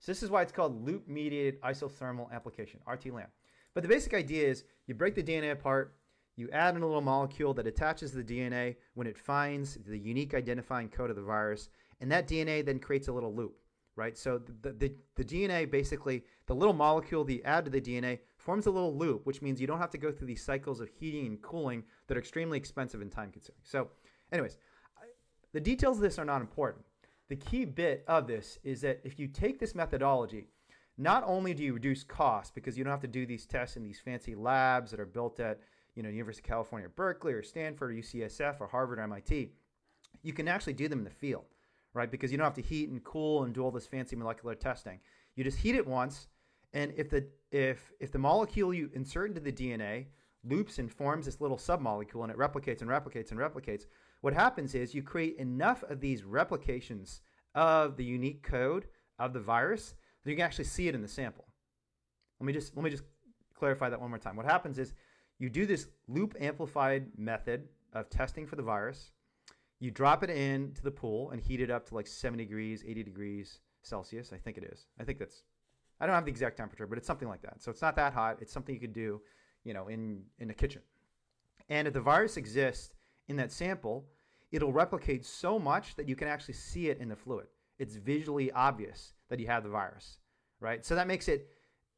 So 0.01 0.13
this 0.13 0.23
is 0.23 0.31
why 0.31 0.43
it's 0.43 0.53
called 0.53 0.85
loop 0.85 1.09
mediated 1.09 1.61
isothermal 1.63 2.31
amplification, 2.33 2.81
RT 2.87 3.07
LAMP. 3.07 3.31
But 3.73 3.83
the 3.83 3.89
basic 3.89 4.13
idea 4.13 4.47
is 4.47 4.65
you 4.87 4.95
break 4.95 5.15
the 5.15 5.23
DNA 5.23 5.53
apart, 5.53 5.97
you 6.37 6.51
add 6.51 6.77
in 6.77 6.83
a 6.83 6.87
little 6.87 7.01
molecule 7.01 7.55
that 7.55 7.67
attaches 7.67 8.13
the 8.13 8.23
DNA 8.23 8.77
when 8.95 9.07
it 9.07 9.17
finds 9.17 9.79
the 9.87 9.99
unique 9.99 10.35
identifying 10.35 10.89
code 10.89 11.11
of 11.11 11.17
the 11.17 11.23
virus, 11.23 11.71
and 12.01 12.11
that 12.13 12.29
DNA 12.29 12.65
then 12.65 12.79
creates 12.79 13.09
a 13.09 13.13
little 13.13 13.35
loop, 13.35 13.57
right? 13.97 14.17
So 14.17 14.41
the, 14.63 14.73
the, 14.73 14.95
the 15.17 15.25
DNA 15.25 15.71
basically, 15.71 16.25
the 16.47 16.55
little 16.55 16.75
molecule 16.75 17.25
that 17.25 17.33
you 17.33 17.43
add 17.45 17.65
to 17.65 17.71
the 17.71 17.81
DNA 17.81 18.21
forms 18.37 18.67
a 18.67 18.71
little 18.71 18.97
loop, 18.97 19.25
which 19.27 19.43
means 19.43 19.61
you 19.61 19.67
don't 19.67 19.79
have 19.79 19.91
to 19.91 19.99
go 19.99 20.11
through 20.11 20.27
these 20.27 20.45
cycles 20.45 20.81
of 20.81 20.89
heating 20.89 21.27
and 21.27 21.41
cooling 21.43 21.85
that 22.07 22.17
are 22.17 22.21
extremely 22.21 22.59
expensive 22.59 23.01
and 23.01 23.13
time 23.13 23.31
consuming. 23.31 23.61
So 23.63 23.89
anyways, 24.33 24.59
the 25.53 25.61
details 25.61 25.99
of 25.99 26.03
this 26.03 26.19
are 26.19 26.25
not 26.25 26.41
important 26.41 26.85
the 27.29 27.37
key 27.37 27.65
bit 27.65 28.05
of 28.07 28.27
this 28.27 28.59
is 28.63 28.83
that 28.83 29.01
if 29.05 29.19
you 29.19 29.27
take 29.27 29.59
this 29.59 29.75
methodology, 29.75 30.47
not 30.99 31.25
only 31.27 31.55
do 31.55 31.65
you 31.65 31.75
reduce 31.75 32.05
costs 32.05 32.53
because 32.55 32.77
you 32.77 32.85
don't 32.85 32.91
have 32.91 33.01
to 33.01 33.09
do 33.09 33.27
these 33.27 33.47
tests 33.47 33.77
in 33.77 33.83
these 33.83 34.01
fancy 34.01 34.35
labs 34.35 34.91
that 34.91 35.01
are 35.01 35.07
built 35.07 35.41
at 35.41 35.61
you 35.95 36.03
know 36.03 36.09
University 36.09 36.45
of 36.45 36.49
California, 36.49 36.89
Berkeley, 36.89 37.33
or 37.33 37.43
Stanford, 37.43 37.91
or 37.91 37.95
UCSF, 37.95 38.61
or 38.61 38.67
Harvard, 38.67 38.99
or 38.99 39.03
MIT, 39.03 39.53
you 40.23 40.33
can 40.33 40.49
actually 40.49 40.73
do 40.75 40.89
them 40.89 40.99
in 40.99 41.05
the 41.05 41.11
field, 41.11 41.45
right? 41.95 42.11
Because 42.11 42.31
you 42.31 42.37
don't 42.37 42.45
have 42.45 42.55
to 42.55 42.63
heat 42.63 42.91
and 42.91 43.03
cool 43.03 43.45
and 43.45 43.55
do 43.55 43.63
all 43.63 43.71
this 43.71 43.87
fancy 43.87 44.17
molecular 44.17 44.55
testing. 44.55 45.01
You 45.37 45.45
just 45.45 45.59
heat 45.59 45.75
it 45.75 45.87
once, 45.87 46.29
and 46.73 46.93
if 46.97 47.09
the 47.09 47.27
if 47.51 47.93
if 48.01 48.13
the 48.13 48.19
molecule 48.19 48.75
you 48.75 48.91
insert 48.95 49.29
into 49.29 49.41
the 49.41 49.53
DNA 49.53 50.07
loops 50.45 50.79
and 50.79 50.93
forms 50.93 51.25
this 51.25 51.41
little 51.41 51.57
submolecule 51.57 52.23
and 52.23 52.31
it 52.31 52.37
replicates 52.37 52.83
and 52.83 52.91
replicates 52.91 53.31
and 53.31 53.41
replicates, 53.41 53.87
what 54.21 54.35
happens 54.35 54.75
is 54.75 54.95
you 54.95 55.03
create 55.03 55.37
enough 55.37 55.83
of 55.85 56.01
these 56.01 56.25
replications 56.25 57.23
of 57.55 57.97
the 57.97 58.05
unique 58.05 58.43
code 58.43 58.87
of 59.19 59.33
the 59.33 59.41
virus 59.41 59.95
that 60.23 60.31
you 60.31 60.37
can 60.37 60.45
actually 60.45 60.65
see 60.65 60.89
it 60.89 60.95
in 60.95 61.03
the 61.03 61.09
sample. 61.09 61.47
Let 62.41 62.47
me 62.47 62.53
just 62.53 62.77
let 62.77 62.85
me 62.85 62.91
just 62.91 63.05
clarify 63.55 63.89
that 63.89 64.01
one 64.01 64.11
more 64.11 64.19
time. 64.19 64.37
What 64.37 64.47
happens 64.47 64.79
is 64.79 64.93
you 65.39 65.49
do 65.49 65.67
this 65.67 65.89
loop 66.09 66.35
amplified 66.41 67.07
method 67.17 67.69
of 67.93 68.11
testing 68.11 68.47
for 68.47 68.57
the 68.57 68.63
virus. 68.63 69.13
You 69.85 69.91
drop 69.91 70.25
it 70.25 70.31
into 70.31 70.83
the 70.83 70.91
pool 70.91 71.31
and 71.31 71.39
heat 71.39 71.61
it 71.61 71.71
up 71.71 71.87
to 71.89 71.95
like 71.95 72.07
70 72.07 72.43
degrees, 72.43 72.83
80 72.89 73.03
degrees 73.03 73.59
Celsius. 73.83 74.33
I 74.33 74.39
think 74.39 74.57
it 74.57 74.65
is. 74.65 74.87
I 74.99 75.05
think 75.05 75.19
that's 75.19 75.43
I 76.01 76.07
don't 76.07 76.15
have 76.15 76.25
the 76.25 76.31
exact 76.31 76.57
temperature, 76.57 76.87
but 76.87 76.97
it's 76.97 77.07
something 77.07 77.29
like 77.29 77.43
that. 77.43 77.63
So 77.63 77.71
it's 77.71 77.83
not 77.83 77.95
that 77.97 78.15
hot. 78.15 78.39
It's 78.41 78.51
something 78.51 78.75
you 78.75 78.81
could 78.81 78.95
do, 78.95 79.21
you 79.63 79.75
know, 79.75 79.89
in 79.89 80.23
in 80.39 80.49
a 80.49 80.55
kitchen. 80.55 80.81
And 81.69 81.87
if 81.87 81.93
the 81.93 82.01
virus 82.01 82.39
exists 82.39 82.95
in 83.29 83.37
that 83.37 83.53
sample, 83.53 84.07
it'll 84.53 84.73
replicate 84.73 85.27
so 85.27 85.59
much 85.59 85.97
that 85.97 86.09
you 86.09 86.17
can 86.17 86.29
actually 86.29 86.55
see 86.55 86.89
it 86.89 86.97
in 86.99 87.11
the 87.11 87.17
fluid. 87.17 87.49
It's 87.79 87.97
visually 87.97 88.51
obvious 88.53 89.13
that 89.29 89.39
you 89.39 89.49
have 89.49 89.65
the 89.65 89.69
virus, 89.69 90.17
right? 90.61 90.83
So 90.83 90.95
that 90.95 91.07
makes 91.07 91.29
it 91.29 91.51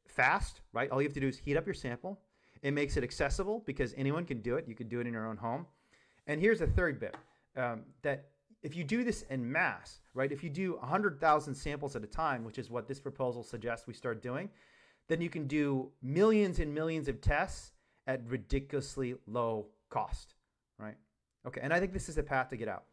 fast, 0.05 0.59
right? 0.73 0.91
All 0.91 1.01
you 1.01 1.07
have 1.07 1.13
to 1.13 1.21
do 1.21 1.29
is 1.29 1.37
heat 1.37 1.55
up 1.55 1.65
your 1.65 1.73
sample. 1.73 2.19
It 2.61 2.71
makes 2.71 2.97
it 2.97 3.03
accessible 3.05 3.63
because 3.65 3.93
anyone 3.95 4.25
can 4.25 4.41
do 4.41 4.57
it. 4.57 4.67
You 4.67 4.75
can 4.75 4.89
do 4.89 4.99
it 4.99 5.07
in 5.07 5.13
your 5.13 5.25
own 5.25 5.37
home. 5.37 5.65
And 6.29 6.41
here's 6.41 6.59
the 6.59 6.67
third 6.67 6.99
bit 6.99 7.15
um, 7.57 7.83
that 8.03 8.29
if 8.63 8.75
you 8.75 8.83
do 8.83 9.03
this 9.03 9.23
in 9.23 9.49
mass, 9.49 9.99
right? 10.13 10.31
If 10.31 10.43
you 10.43 10.49
do 10.49 10.77
100,000 10.77 11.55
samples 11.55 11.95
at 11.95 12.03
a 12.03 12.07
time, 12.07 12.43
which 12.43 12.57
is 12.57 12.69
what 12.69 12.87
this 12.87 12.99
proposal 12.99 13.43
suggests 13.43 13.87
we 13.87 13.93
start 13.93 14.21
doing, 14.21 14.49
then 15.07 15.21
you 15.21 15.29
can 15.29 15.47
do 15.47 15.91
millions 16.01 16.59
and 16.59 16.73
millions 16.73 17.07
of 17.07 17.21
tests 17.21 17.71
at 18.07 18.25
ridiculously 18.27 19.15
low 19.25 19.67
cost, 19.89 20.35
right? 20.79 20.95
Okay, 21.45 21.61
and 21.63 21.73
I 21.73 21.79
think 21.79 21.93
this 21.93 22.09
is 22.09 22.15
the 22.15 22.23
path 22.23 22.49
to 22.49 22.57
get 22.57 22.67
out. 22.67 22.83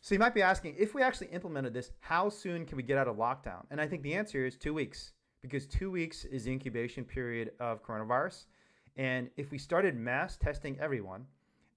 So 0.00 0.14
you 0.14 0.18
might 0.18 0.34
be 0.34 0.42
asking, 0.42 0.74
if 0.78 0.94
we 0.94 1.02
actually 1.02 1.28
implemented 1.28 1.72
this, 1.72 1.92
how 2.00 2.28
soon 2.28 2.66
can 2.66 2.76
we 2.76 2.82
get 2.82 2.98
out 2.98 3.06
of 3.06 3.16
lockdown? 3.16 3.64
And 3.70 3.80
I 3.80 3.86
think 3.86 4.02
the 4.02 4.14
answer 4.14 4.44
is 4.44 4.56
two 4.56 4.74
weeks, 4.74 5.12
because 5.42 5.66
two 5.66 5.90
weeks 5.90 6.24
is 6.24 6.44
the 6.44 6.52
incubation 6.52 7.04
period 7.04 7.52
of 7.60 7.84
coronavirus. 7.84 8.46
And 8.96 9.30
if 9.36 9.50
we 9.50 9.58
started 9.58 9.96
mass 9.96 10.36
testing 10.36 10.78
everyone, 10.80 11.26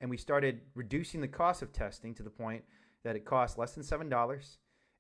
and 0.06 0.10
we 0.12 0.18
started 0.18 0.62
reducing 0.76 1.20
the 1.20 1.28
cost 1.28 1.64
of 1.64 1.74
testing 1.74 2.14
to 2.14 2.22
the 2.22 2.30
point 2.30 2.64
that 3.04 3.16
it 3.16 3.26
costs 3.26 3.58
less 3.58 3.74
than 3.74 3.84
$7, 3.84 4.58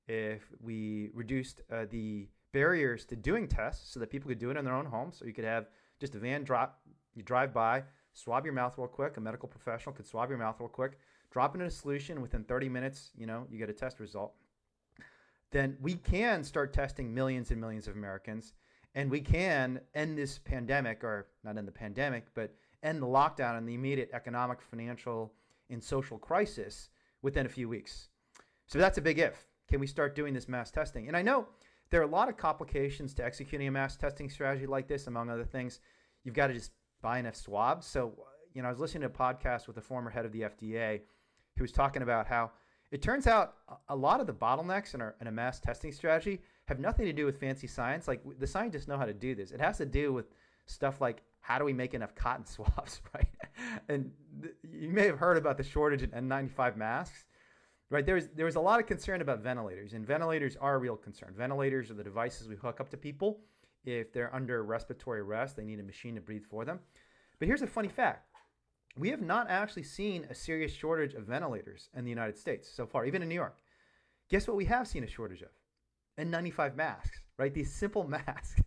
if 0.08 0.42
we 0.60 1.12
reduced 1.14 1.62
uh, 1.72 1.86
the 1.92 2.28
barriers 2.54 3.06
to 3.06 3.16
doing 3.16 3.48
tests 3.48 3.94
so 3.94 4.00
that 4.00 4.10
people 4.10 4.30
could 4.30 4.40
do 4.40 4.50
it 4.50 4.58
in 4.58 4.66
their 4.66 4.74
own 4.74 4.88
homes, 4.88 5.18
so 5.20 5.26
you 5.26 5.32
could 5.32 5.46
have 5.46 5.68
just 6.00 6.16
a 6.16 6.18
van 6.18 6.44
drop, 6.44 6.80
you 7.14 7.22
drive 7.22 7.54
by, 7.54 7.84
swab 8.14 8.46
your 8.46 8.56
mouth 8.56 8.80
real 8.80 8.88
quick. 8.88 9.16
A 9.18 9.22
medical 9.22 9.48
professional 9.48 9.94
could 9.94 10.08
swab 10.08 10.30
your 10.30 10.40
mouth 10.40 10.56
real 10.60 10.70
quick, 10.70 10.98
drop 11.30 11.54
it 11.54 11.62
in 11.62 11.68
a 11.68 11.70
solution. 11.70 12.20
Within 12.20 12.44
30 12.44 12.68
minutes, 12.68 13.12
you 13.16 13.28
know, 13.28 13.46
you 13.48 13.60
get 13.60 13.70
a 13.70 13.74
test 13.74 14.00
result. 14.00 14.34
Then 15.52 15.78
we 15.80 15.98
can 15.98 16.44
start 16.44 16.74
testing 16.74 17.14
millions 17.14 17.52
and 17.52 17.62
millions 17.62 17.88
of 17.88 17.96
Americans, 17.96 18.54
and 18.96 19.12
we 19.12 19.22
can 19.22 19.82
end 19.94 20.18
this 20.18 20.40
pandemic, 20.40 21.04
or 21.04 21.28
not 21.44 21.60
end 21.60 21.68
the 21.68 21.72
pandemic, 21.72 22.26
but 22.34 22.56
end 22.86 23.02
the 23.02 23.08
lockdown 23.08 23.58
and 23.58 23.68
the 23.68 23.74
immediate 23.74 24.10
economic, 24.14 24.62
financial, 24.62 25.34
and 25.70 25.84
social 25.84 26.18
crisis 26.18 26.90
within 27.22 27.46
a 27.46 27.50
few 27.50 27.68
weeks. 27.68 28.10
So 28.68 28.80
that's 28.80 28.98
a 28.98 29.02
big 29.02 29.20
if. 29.20 29.48
Can 29.68 29.80
we 29.80 29.88
start 29.88 30.16
doing 30.16 30.34
this 30.34 30.48
mass 30.48 30.72
testing? 30.72 31.08
And 31.08 31.18
I 31.18 31.22
know 31.22 31.48
there 31.90 32.00
are 32.02 32.04
a 32.04 32.08
lot 32.08 32.30
of 32.30 32.38
complications 32.38 33.14
to 33.16 33.26
executing 33.26 33.68
a 33.68 33.72
mass 33.72 33.96
testing 33.96 34.30
strategy 34.30 34.68
like 34.68 34.88
this, 34.88 35.08
among 35.08 35.30
other 35.30 35.46
things. 35.46 35.80
You've 36.24 36.36
got 36.36 36.48
to 36.48 36.54
just 36.54 36.72
buy 37.02 37.20
enough 37.20 37.36
swabs. 37.36 37.86
So, 37.86 38.14
you 38.54 38.62
know, 38.62 38.68
I 38.68 38.72
was 38.72 38.80
listening 38.80 39.02
to 39.02 39.08
a 39.08 39.10
podcast 39.10 39.68
with 39.68 39.76
the 39.76 39.82
former 39.82 40.10
head 40.10 40.26
of 40.26 40.32
the 40.32 40.42
FDA 40.42 41.02
who 41.58 41.64
was 41.64 41.72
talking 41.72 42.02
about 42.02 42.28
how 42.28 42.52
it 42.92 43.02
turns 43.02 43.28
out 43.28 43.56
a 43.90 43.96
lot 43.96 44.20
of 44.20 44.28
the 44.28 44.34
bottlenecks 44.34 44.94
in, 44.94 45.02
our, 45.02 45.16
in 45.20 45.28
a 45.28 45.32
mass 45.32 45.60
testing 45.60 45.92
strategy 45.92 46.42
have 46.66 46.80
nothing 46.80 47.06
to 47.06 47.14
do 47.14 47.26
with 47.26 47.40
fancy 47.40 47.68
science. 47.68 48.08
Like 48.08 48.22
the 48.40 48.48
scientists 48.48 48.88
know 48.88 48.98
how 48.98 49.06
to 49.06 49.14
do 49.14 49.36
this. 49.36 49.52
It 49.52 49.60
has 49.60 49.78
to 49.78 49.86
do 49.86 50.14
with 50.14 50.30
stuff 50.66 51.02
like 51.02 51.22
how 51.46 51.60
do 51.60 51.66
we 51.66 51.74
make 51.74 51.94
enough 51.94 52.16
cotton 52.16 52.46
swabs, 52.56 53.02
right? 53.14 53.28
And 53.90 54.12
th- 54.42 54.56
you 54.64 54.90
may 54.90 55.06
have 55.06 55.20
heard 55.20 55.38
about 55.38 55.58
the 55.58 55.64
shortage 55.64 56.04
in 56.04 56.10
N95 56.10 56.76
masks, 56.76 57.26
right? 57.90 58.06
There's 58.06 58.28
there 58.30 58.46
was 58.46 58.56
a 58.56 58.62
lot 58.62 58.80
of 58.80 58.88
concern 58.88 59.22
about 59.22 59.40
ventilators, 59.40 59.94
and 59.94 60.06
ventilators 60.06 60.56
are 60.56 60.76
a 60.76 60.78
real 60.80 60.96
concern. 60.96 61.34
Ventilators 61.38 61.92
are 61.92 61.96
the 61.96 62.04
devices 62.04 62.48
we 62.48 62.56
hook 62.56 62.80
up 62.80 62.90
to 62.90 62.98
people 62.98 63.40
if 63.86 64.12
they're 64.12 64.34
under 64.34 64.64
respiratory 64.64 65.20
arrest, 65.20 65.56
they 65.56 65.64
need 65.64 65.80
a 65.80 65.84
machine 65.84 66.16
to 66.16 66.22
breathe 66.22 66.46
for 66.50 66.66
them. 66.66 66.80
But 67.40 67.48
here's 67.48 67.62
a 67.62 67.68
funny 67.68 67.90
fact 67.90 68.28
we 68.98 69.10
have 69.10 69.22
not 69.22 69.50
actually 69.50 69.84
seen 69.84 70.26
a 70.30 70.36
serious 70.36 70.74
shortage 70.74 71.14
of 71.14 71.26
ventilators 71.26 71.90
in 71.96 72.06
the 72.06 72.10
United 72.10 72.38
States 72.38 72.70
so 72.72 72.86
far, 72.86 73.06
even 73.06 73.22
in 73.22 73.30
New 73.30 73.36
York. 73.36 73.58
Guess 74.30 74.48
what 74.48 74.58
we 74.58 74.66
have 74.66 74.88
seen 74.88 75.04
a 75.04 75.08
shortage 75.08 75.42
of? 75.42 75.50
N95 76.18 76.76
masks, 76.76 77.20
right? 77.38 77.54
These 77.54 77.74
simple 77.74 78.08
masks 78.08 78.62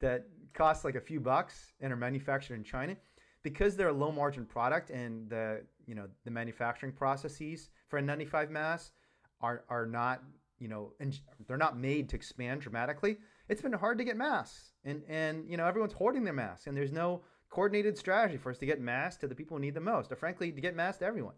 that 0.00 0.26
cost 0.56 0.84
like 0.84 0.94
a 0.94 1.00
few 1.00 1.20
bucks 1.20 1.74
and 1.80 1.92
are 1.92 1.96
manufactured 1.96 2.54
in 2.54 2.64
China. 2.64 2.96
Because 3.42 3.76
they're 3.76 3.88
a 3.88 3.92
low 3.92 4.10
margin 4.10 4.44
product 4.44 4.90
and 4.90 5.30
the 5.30 5.62
you 5.86 5.94
know 5.94 6.08
the 6.24 6.32
manufacturing 6.32 6.92
processes 6.92 7.70
for 7.86 8.00
N95 8.00 8.50
mask 8.50 8.92
are, 9.40 9.62
are 9.68 9.86
not 9.86 10.22
you 10.58 10.68
know, 10.68 10.92
and 11.00 11.18
they're 11.46 11.56
not 11.56 11.78
made 11.78 12.08
to 12.10 12.16
expand 12.16 12.60
dramatically. 12.60 13.18
It's 13.48 13.62
been 13.62 13.72
hard 13.72 13.98
to 13.98 14.04
get 14.04 14.16
masks, 14.16 14.72
and 14.84 15.02
and 15.08 15.48
you 15.48 15.56
know 15.56 15.66
everyone's 15.66 15.92
hoarding 15.92 16.24
their 16.24 16.32
masks, 16.32 16.66
and 16.66 16.76
there's 16.76 16.92
no 16.92 17.22
coordinated 17.50 17.96
strategy 17.96 18.36
for 18.36 18.50
us 18.50 18.58
to 18.58 18.66
get 18.66 18.80
masks 18.80 19.20
to 19.20 19.28
the 19.28 19.34
people 19.34 19.56
who 19.56 19.60
need 19.60 19.74
the 19.74 19.80
most, 19.80 20.10
or 20.10 20.16
frankly, 20.16 20.50
to 20.50 20.60
get 20.60 20.74
masks 20.74 20.98
to 20.98 21.04
everyone. 21.04 21.34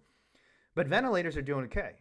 But 0.75 0.87
ventilators 0.87 1.37
are 1.37 1.43
doing 1.43 1.65
okay. 1.67 1.97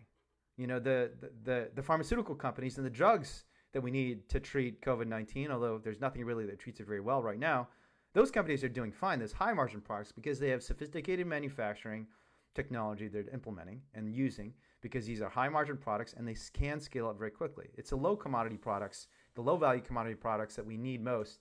You 0.58 0.68
know, 0.68 0.80
the 0.80 1.12
the 1.20 1.32
the, 1.44 1.70
the 1.76 1.84
pharmaceutical 1.84 2.36
companies 2.36 2.78
and 2.78 2.86
the 2.86 2.92
drugs 2.92 3.46
that 3.78 3.84
we 3.84 3.92
need 3.92 4.28
to 4.28 4.40
treat 4.40 4.82
COVID 4.82 5.06
19, 5.06 5.52
although 5.52 5.78
there's 5.78 6.02
nothing 6.02 6.26
really 6.26 6.48
that 6.48 6.58
treats 6.58 6.80
it 6.80 6.88
very 6.88 7.00
well 7.00 7.22
right 7.22 7.38
now, 7.38 7.68
those 8.16 8.32
companies 8.32 8.64
are 8.64 8.70
doing 8.70 8.92
fine. 8.92 9.20
Those 9.20 9.32
high 9.32 9.54
margin 9.54 9.82
products 9.82 10.12
because 10.12 10.40
they 10.40 10.50
have 10.50 10.64
sophisticated 10.64 11.28
manufacturing 11.28 12.08
technology 12.56 13.08
they're 13.08 13.30
implementing 13.32 13.82
and 13.94 14.12
using 14.12 14.52
because 14.82 15.06
these 15.06 15.22
are 15.22 15.30
high 15.30 15.48
margin 15.48 15.78
products 15.78 16.16
and 16.18 16.28
they 16.28 16.36
can 16.54 16.80
scale 16.80 17.08
up 17.08 17.20
very 17.20 17.30
quickly. 17.30 17.68
It's 17.76 17.92
the 17.92 17.98
low 17.98 18.16
commodity 18.16 18.58
products, 18.58 19.10
the 19.36 19.44
low 19.44 19.58
value 19.58 19.82
commodity 19.82 20.16
products 20.16 20.56
that 20.56 20.66
we 20.66 20.76
need 20.76 21.04
most 21.04 21.38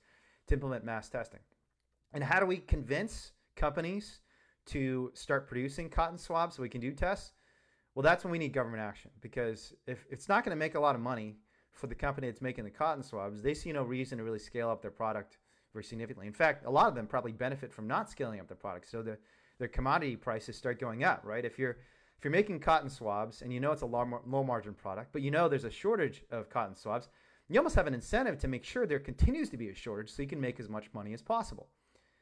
to 0.49 0.55
implement 0.55 0.85
mass 0.85 1.09
testing. 1.09 1.41
And 2.13 2.23
how 2.23 2.39
do 2.39 2.45
we 2.45 2.59
convince 2.59 3.33
companies 3.57 4.21
to 4.67 5.11
start 5.15 5.49
producing 5.49 5.89
cotton 5.89 6.19
swabs 6.19 6.57
so 6.57 6.63
we 6.63 6.69
can 6.69 6.83
do 6.83 6.93
tests? 6.93 7.33
Well, 7.95 8.03
that's 8.03 8.25
when 8.25 8.31
we 8.31 8.39
need 8.39 8.53
government 8.53 8.83
action 8.83 9.11
because 9.23 9.73
if 9.87 10.05
it's 10.11 10.29
not 10.29 10.45
going 10.45 10.55
to 10.55 10.59
make 10.59 10.75
a 10.75 10.81
lot 10.81 10.95
of 10.97 11.01
money 11.01 11.39
for 11.77 11.87
the 11.87 11.95
company 11.95 12.29
that's 12.29 12.43
making 12.43 12.65
the 12.65 12.71
cotton 12.71 13.03
swabs, 13.03 13.43
they 13.43 13.55
see 13.55 13.73
no 13.73 13.83
reason 13.83 14.19
to 14.19 14.25
really 14.25 14.39
scale 14.39 14.71
up 14.71 14.83
their 14.83 14.91
product 14.91 15.39
very 15.73 15.85
significantly. 15.85 16.27
In 16.27 16.33
fact, 16.33 16.65
a 16.65 16.71
lot 16.71 16.89
of 16.89 16.95
them 16.95 17.07
probably 17.07 17.33
benefit 17.33 17.73
from 17.73 17.87
not 17.87 18.11
scaling 18.11 18.41
up 18.41 18.49
their 18.49 18.57
product, 18.57 18.91
So 18.91 19.03
the, 19.03 19.19
their 19.59 19.69
commodity 19.69 20.17
prices 20.17 20.57
start 20.57 20.81
going 20.81 21.05
up, 21.05 21.21
right? 21.23 21.45
If 21.45 21.59
you're 21.59 21.77
if 22.19 22.25
you're 22.25 22.33
making 22.33 22.61
cotton 22.61 22.89
swabs 22.89 23.43
and 23.43 23.53
you 23.53 23.61
know 23.61 23.73
it's 23.73 23.83
a 23.83 23.87
low, 23.87 24.23
low 24.27 24.43
margin 24.43 24.73
product, 24.73 25.13
but 25.13 25.21
you 25.21 25.31
know 25.31 25.51
there's 25.51 25.65
a 25.65 25.71
shortage 25.71 26.25
of 26.31 26.49
cotton 26.49 26.75
swabs, 26.75 27.09
you 27.51 27.61
almost 27.61 27.77
have 27.77 27.87
an 27.87 27.93
incentive 27.93 28.39
to 28.39 28.49
make 28.49 28.65
sure 28.65 28.87
there 28.87 28.99
continues 28.99 29.51
to 29.51 29.59
be 29.59 29.69
a 29.69 29.75
shortage 29.75 30.11
so 30.11 30.23
you 30.23 30.29
can 30.29 30.41
make 30.41 30.59
as 30.59 30.71
much 30.71 30.87
money 30.95 31.13
as 31.13 31.21
possible. 31.21 31.69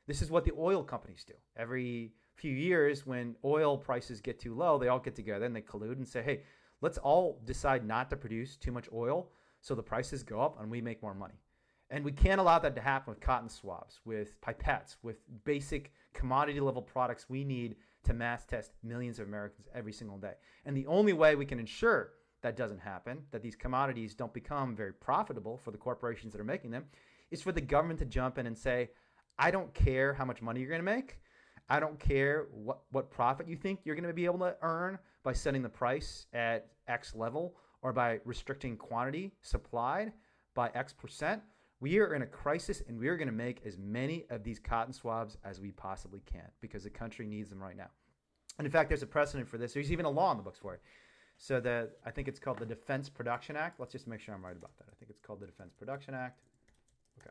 This 0.09 0.21
is 0.21 0.33
what 0.33 0.45
the 0.45 0.53
oil 0.59 0.83
companies 0.83 1.23
do. 1.25 1.35
Every 1.57 2.12
few 2.35 2.53
years, 2.53 3.07
when 3.07 3.37
oil 3.45 3.79
prices 3.79 4.21
get 4.21 4.40
too 4.40 4.53
low, 4.53 4.79
they 4.79 4.88
all 4.88 4.99
get 4.99 5.14
together 5.14 5.47
and 5.47 5.55
they 5.55 5.62
collude 5.62 5.97
and 5.97 6.09
say, 6.09 6.23
hey, 6.23 6.43
let's 6.81 6.99
all 6.99 7.40
decide 7.45 7.87
not 7.87 8.11
to 8.11 8.17
produce 8.17 8.57
too 8.57 8.73
much 8.73 8.88
oil 8.93 9.29
so 9.64 9.74
the 9.74 9.83
prices 9.83 10.22
go 10.22 10.40
up 10.40 10.61
and 10.61 10.70
we 10.70 10.83
make 10.83 11.03
more 11.03 11.14
money. 11.14 11.40
And 11.88 12.05
we 12.05 12.12
can't 12.12 12.40
allow 12.40 12.59
that 12.59 12.74
to 12.74 12.83
happen 12.83 13.11
with 13.11 13.20
cotton 13.20 13.48
swabs, 13.48 13.98
with 14.05 14.38
pipettes, 14.42 14.96
with 15.03 15.16
basic 15.44 15.92
commodity 16.12 16.61
level 16.61 16.83
products 16.83 17.27
we 17.31 17.44
need 17.44 17.77
to 18.05 18.12
mass 18.12 18.44
test 18.44 18.72
millions 18.83 19.18
of 19.18 19.27
Americans 19.27 19.66
every 19.74 19.92
single 19.92 20.18
day. 20.18 20.35
And 20.66 20.77
the 20.77 20.87
only 20.87 21.14
way 21.14 21.35
we 21.35 21.46
can 21.46 21.59
ensure 21.59 22.12
that 22.42 22.59
doesn't 22.59 22.81
happen, 22.81 23.22
that 23.31 23.40
these 23.40 23.57
commodities 23.57 24.14
don't 24.14 24.35
become 24.35 24.77
very 24.77 24.92
profitable 24.92 25.57
for 25.57 25.70
the 25.70 25.79
corporations 25.79 26.35
that 26.35 26.40
are 26.42 26.44
making 26.44 26.70
them, 26.70 26.85
is 27.31 27.40
for 27.40 27.53
the 27.53 27.61
government 27.62 27.98
to 28.00 28.05
jump 28.05 28.37
in 28.37 28.46
and 28.46 28.59
say, 28.59 28.90
I 29.38 29.50
don't 29.50 29.72
care 29.72 30.12
how 30.12 30.27
much 30.27 30.42
money 30.42 30.61
you're 30.61 30.68
going 30.68 30.85
to 30.85 30.85
make. 30.85 31.18
I 31.70 31.81
don't 31.81 31.98
care 31.98 32.48
what, 32.53 32.81
what 32.90 33.11
profit 33.11 33.48
you 33.48 33.57
think 33.57 33.81
you're 33.85 33.94
going 33.94 34.07
to 34.07 34.12
be 34.12 34.27
able 34.27 34.40
to 34.40 34.57
earn 34.61 34.98
by 35.22 35.33
setting 35.33 35.62
the 35.62 35.70
price 35.70 36.27
at 36.35 36.66
X 36.87 37.14
level 37.14 37.57
or 37.85 37.92
by 37.92 38.18
restricting 38.25 38.77
quantity 38.77 39.31
supplied 39.42 40.12
by 40.55 40.70
X 40.75 40.92
percent. 40.92 41.42
We 41.81 41.99
are 41.99 42.14
in 42.14 42.23
a 42.23 42.27
crisis 42.27 42.83
and 42.88 42.99
we 42.99 43.09
are 43.09 43.16
going 43.16 43.29
to 43.29 43.35
make 43.35 43.61
as 43.66 43.77
many 43.79 44.25
of 44.31 44.42
these 44.42 44.59
cotton 44.59 44.92
swabs 44.92 45.37
as 45.44 45.61
we 45.61 45.70
possibly 45.70 46.23
can 46.25 46.51
because 46.62 46.83
the 46.83 46.90
country 46.90 47.27
needs 47.27 47.51
them 47.51 47.62
right 47.62 47.77
now. 47.77 47.90
And 48.59 48.66
in 48.66 48.73
fact, 48.73 48.88
there's 48.88 49.03
a 49.03 49.07
precedent 49.07 49.49
for 49.49 49.59
this. 49.59 49.75
There's 49.75 49.92
even 49.92 50.07
a 50.07 50.11
law 50.11 50.31
in 50.31 50.38
the 50.38 50.42
books 50.42 50.59
for 50.59 50.75
it. 50.75 50.81
So 51.37 51.61
that 51.61 51.90
I 52.07 52.11
think 52.11 52.27
it's 52.27 52.38
called 52.38 52.59
the 52.59 52.66
Defense 52.66 53.11
Production 53.11 53.55
Act. 53.55 53.79
Let's 53.79 53.92
just 53.92 54.07
make 54.07 54.20
sure 54.20 54.35
I'm 54.35 54.44
right 54.44 54.57
about 54.57 54.77
that. 54.79 54.87
I 54.90 54.94
think 54.99 55.11
it's 55.11 55.20
called 55.20 55.40
the 55.40 55.47
Defense 55.47 55.75
Production 55.77 56.14
Act. 56.14 56.40
Okay. 57.20 57.31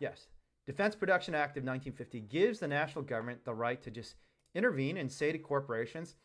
Yes. 0.00 0.26
Defense 0.66 0.96
Production 0.96 1.34
Act 1.34 1.56
of 1.56 1.62
1950 1.62 2.20
gives 2.22 2.58
the 2.58 2.66
national 2.66 3.04
government 3.04 3.44
the 3.44 3.54
right 3.54 3.80
to 3.82 3.90
just 3.92 4.16
intervene 4.54 4.96
and 4.96 5.12
say 5.12 5.30
to 5.30 5.38
corporations, 5.38 6.16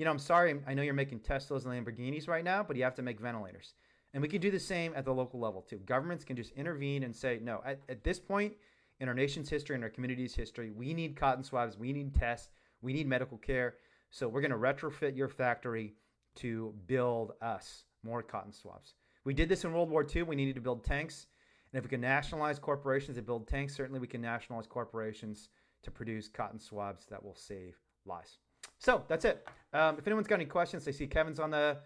you 0.00 0.06
know, 0.06 0.12
I'm 0.12 0.18
sorry, 0.18 0.58
I 0.66 0.72
know 0.72 0.80
you're 0.80 0.94
making 0.94 1.20
Teslas 1.20 1.66
and 1.66 1.86
Lamborghinis 1.86 2.26
right 2.26 2.42
now, 2.42 2.62
but 2.62 2.74
you 2.74 2.84
have 2.84 2.94
to 2.94 3.02
make 3.02 3.20
ventilators. 3.20 3.74
And 4.14 4.22
we 4.22 4.30
can 4.30 4.40
do 4.40 4.50
the 4.50 4.58
same 4.58 4.94
at 4.96 5.04
the 5.04 5.12
local 5.12 5.38
level 5.38 5.60
too. 5.60 5.76
Governments 5.84 6.24
can 6.24 6.36
just 6.36 6.52
intervene 6.52 7.02
and 7.02 7.14
say, 7.14 7.38
no, 7.42 7.60
at, 7.66 7.80
at 7.86 8.02
this 8.02 8.18
point 8.18 8.54
in 9.00 9.08
our 9.08 9.14
nation's 9.14 9.50
history, 9.50 9.76
in 9.76 9.82
our 9.82 9.90
community's 9.90 10.34
history, 10.34 10.70
we 10.70 10.94
need 10.94 11.16
cotton 11.16 11.44
swabs, 11.44 11.76
we 11.76 11.92
need 11.92 12.14
tests, 12.14 12.48
we 12.80 12.94
need 12.94 13.06
medical 13.06 13.36
care. 13.36 13.74
So 14.08 14.26
we're 14.26 14.40
going 14.40 14.52
to 14.52 14.56
retrofit 14.56 15.18
your 15.18 15.28
factory 15.28 15.92
to 16.36 16.72
build 16.86 17.32
us 17.42 17.84
more 18.02 18.22
cotton 18.22 18.54
swabs. 18.54 18.94
We 19.24 19.34
did 19.34 19.50
this 19.50 19.64
in 19.64 19.72
World 19.74 19.90
War 19.90 20.06
II. 20.16 20.22
We 20.22 20.34
needed 20.34 20.54
to 20.54 20.62
build 20.62 20.82
tanks. 20.82 21.26
And 21.74 21.78
if 21.78 21.84
we 21.84 21.90
can 21.90 22.00
nationalize 22.00 22.58
corporations 22.58 23.16
that 23.16 23.26
build 23.26 23.46
tanks, 23.46 23.76
certainly 23.76 24.00
we 24.00 24.06
can 24.06 24.22
nationalize 24.22 24.66
corporations 24.66 25.50
to 25.82 25.90
produce 25.90 26.26
cotton 26.26 26.58
swabs 26.58 27.04
that 27.10 27.22
will 27.22 27.36
save 27.36 27.76
lives. 28.06 28.38
So 28.78 29.04
that's 29.08 29.24
it. 29.24 29.46
Um, 29.72 29.96
if 29.98 30.06
anyone's 30.06 30.26
got 30.26 30.36
any 30.36 30.46
questions, 30.46 30.86
I 30.88 30.90
see 30.90 31.06
Kevin's 31.06 31.38
on 31.38 31.50
the 31.50 31.78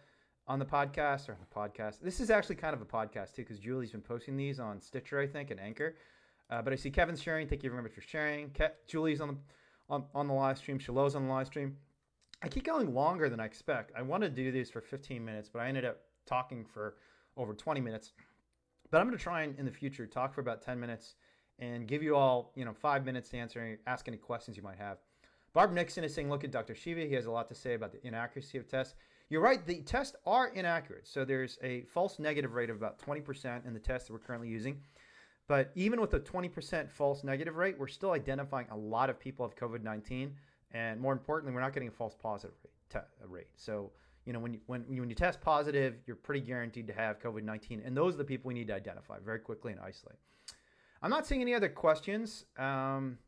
on 0.46 0.58
the 0.58 0.64
podcast 0.64 1.28
or 1.28 1.36
the 1.40 1.54
podcast. 1.54 2.00
This 2.00 2.20
is 2.20 2.30
actually 2.30 2.56
kind 2.56 2.74
of 2.74 2.82
a 2.82 2.84
podcast 2.84 3.34
too, 3.34 3.42
because 3.42 3.58
Julie's 3.58 3.92
been 3.92 4.02
posting 4.02 4.36
these 4.36 4.60
on 4.60 4.80
Stitcher, 4.80 5.18
I 5.18 5.26
think, 5.26 5.50
and 5.50 5.58
Anchor. 5.58 5.96
Uh, 6.50 6.60
but 6.60 6.72
I 6.72 6.76
see 6.76 6.90
Kevin's 6.90 7.22
sharing. 7.22 7.48
Thank 7.48 7.62
you 7.62 7.70
very 7.70 7.82
much 7.82 7.92
for 7.92 8.02
sharing. 8.02 8.50
Ke- 8.50 8.72
Julie's 8.86 9.20
on 9.20 9.28
the 9.28 9.36
on, 9.88 10.04
on 10.14 10.28
the 10.28 10.34
live 10.34 10.58
stream. 10.58 10.78
Shiloh's 10.78 11.14
on 11.14 11.26
the 11.26 11.32
live 11.32 11.46
stream. 11.46 11.76
I 12.42 12.48
keep 12.48 12.64
going 12.64 12.92
longer 12.94 13.28
than 13.28 13.40
I 13.40 13.46
expect. 13.46 13.92
I 13.96 14.02
wanted 14.02 14.36
to 14.36 14.42
do 14.42 14.52
these 14.52 14.70
for 14.70 14.80
15 14.80 15.24
minutes, 15.24 15.48
but 15.52 15.60
I 15.60 15.68
ended 15.68 15.84
up 15.84 15.98
talking 16.26 16.64
for 16.64 16.96
over 17.36 17.54
20 17.54 17.80
minutes. 17.80 18.12
But 18.90 19.00
I'm 19.00 19.06
going 19.06 19.16
to 19.16 19.22
try 19.22 19.42
and 19.42 19.58
in 19.58 19.64
the 19.64 19.72
future 19.72 20.06
talk 20.06 20.34
for 20.34 20.40
about 20.40 20.62
10 20.62 20.78
minutes 20.78 21.14
and 21.58 21.86
give 21.88 22.02
you 22.02 22.16
all, 22.16 22.52
you 22.54 22.64
know, 22.64 22.72
five 22.72 23.04
minutes 23.04 23.30
to 23.30 23.38
answer, 23.38 23.78
ask 23.86 24.08
any 24.08 24.16
questions 24.16 24.56
you 24.56 24.62
might 24.62 24.78
have. 24.78 24.98
Barb 25.54 25.72
Nixon 25.72 26.02
is 26.02 26.12
saying, 26.12 26.28
look 26.28 26.42
at 26.42 26.50
Dr. 26.50 26.74
Shiva. 26.74 27.02
He 27.02 27.14
has 27.14 27.26
a 27.26 27.30
lot 27.30 27.48
to 27.48 27.54
say 27.54 27.74
about 27.74 27.92
the 27.92 28.04
inaccuracy 28.04 28.58
of 28.58 28.68
tests. 28.68 28.94
You're 29.30 29.40
right, 29.40 29.64
the 29.64 29.80
tests 29.82 30.16
are 30.26 30.48
inaccurate. 30.48 31.06
So 31.06 31.24
there's 31.24 31.58
a 31.62 31.82
false 31.82 32.18
negative 32.18 32.54
rate 32.54 32.70
of 32.70 32.76
about 32.76 32.98
20% 32.98 33.64
in 33.64 33.72
the 33.72 33.78
tests 33.80 34.08
that 34.08 34.12
we're 34.12 34.18
currently 34.18 34.48
using. 34.48 34.80
But 35.46 35.70
even 35.76 36.00
with 36.00 36.12
a 36.14 36.20
20% 36.20 36.90
false 36.90 37.22
negative 37.22 37.56
rate, 37.56 37.78
we're 37.78 37.86
still 37.86 38.10
identifying 38.10 38.66
a 38.70 38.76
lot 38.76 39.10
of 39.10 39.18
people 39.20 39.46
have 39.46 39.56
COVID 39.56 39.82
19. 39.82 40.34
And 40.72 41.00
more 41.00 41.12
importantly, 41.12 41.54
we're 41.54 41.60
not 41.60 41.72
getting 41.72 41.88
a 41.88 41.92
false 41.92 42.14
positive 42.20 42.56
rate. 42.64 42.70
Te- 42.90 43.26
rate. 43.26 43.46
So, 43.56 43.92
you 44.24 44.32
know, 44.32 44.40
when 44.40 44.54
you, 44.54 44.60
when, 44.66 44.82
when 44.88 45.08
you 45.08 45.14
test 45.14 45.40
positive, 45.40 45.96
you're 46.06 46.16
pretty 46.16 46.40
guaranteed 46.40 46.86
to 46.88 46.92
have 46.92 47.20
COVID 47.20 47.44
19. 47.44 47.82
And 47.84 47.96
those 47.96 48.14
are 48.14 48.18
the 48.18 48.24
people 48.24 48.48
we 48.48 48.54
need 48.54 48.66
to 48.68 48.74
identify 48.74 49.18
very 49.24 49.38
quickly 49.38 49.72
and 49.72 49.80
isolate. 49.80 50.18
I'm 51.02 51.10
not 51.10 51.26
seeing 51.26 51.42
any 51.42 51.54
other 51.54 51.68
questions. 51.68 52.44
Um, 52.58 53.18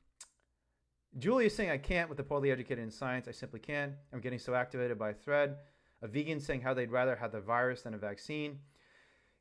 Julie 1.18 1.46
is 1.46 1.54
saying 1.54 1.70
I 1.70 1.78
can't 1.78 2.08
with 2.08 2.18
the 2.18 2.24
poorly 2.24 2.50
educated 2.50 2.84
in 2.84 2.90
science. 2.90 3.26
I 3.26 3.30
simply 3.30 3.60
can't. 3.60 3.92
I'm 4.12 4.20
getting 4.20 4.38
so 4.38 4.54
activated 4.54 4.98
by 4.98 5.10
a 5.10 5.14
thread. 5.14 5.56
A 6.02 6.08
vegan 6.08 6.38
saying 6.40 6.60
how 6.60 6.74
they'd 6.74 6.90
rather 6.90 7.16
have 7.16 7.32
the 7.32 7.40
virus 7.40 7.82
than 7.82 7.94
a 7.94 7.98
vaccine. 7.98 8.58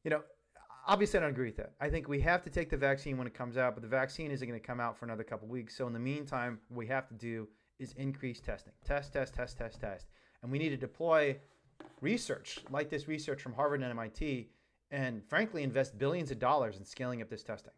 You 0.05 0.11
know, 0.11 0.21
obviously 0.88 1.19
I 1.19 1.23
don't 1.23 1.31
agree 1.31 1.47
with 1.47 1.57
that. 1.57 1.73
I 1.81 1.89
think 1.89 2.07
we 2.07 2.21
have 2.21 2.43
to 2.43 2.49
take 2.49 2.69
the 2.69 2.77
vaccine 2.77 3.17
when 3.17 3.27
it 3.27 3.33
comes 3.33 3.57
out, 3.57 3.75
but 3.75 3.81
the 3.81 3.89
vaccine 3.89 4.31
isn't 4.31 4.47
going 4.47 4.59
to 4.59 4.65
come 4.65 4.79
out 4.79 4.97
for 4.97 5.03
another 5.03 5.23
couple 5.23 5.49
weeks. 5.49 5.75
So 5.75 5.85
in 5.85 5.91
the 5.91 5.99
meantime, 5.99 6.59
what 6.69 6.77
we 6.77 6.88
have 6.88 7.09
to 7.09 7.13
do 7.13 7.49
is 7.77 7.91
increase 7.97 8.39
testing. 8.39 8.73
Test, 8.85 9.11
test, 9.11 9.33
test, 9.33 9.57
test, 9.57 9.81
test. 9.81 10.07
And 10.43 10.51
we 10.51 10.59
need 10.59 10.69
to 10.69 10.77
deploy 10.77 11.38
research 11.99 12.59
like 12.69 12.89
this 12.89 13.09
research 13.09 13.41
from 13.41 13.53
Harvard 13.53 13.81
and 13.81 13.91
MIT 13.91 14.49
and 14.91 15.21
frankly 15.27 15.61
invest 15.61 15.97
billions 15.97 16.31
of 16.31 16.39
dollars 16.39 16.77
in 16.77 16.85
scaling 16.85 17.21
up 17.21 17.29
this 17.29 17.43
testing 17.43 17.73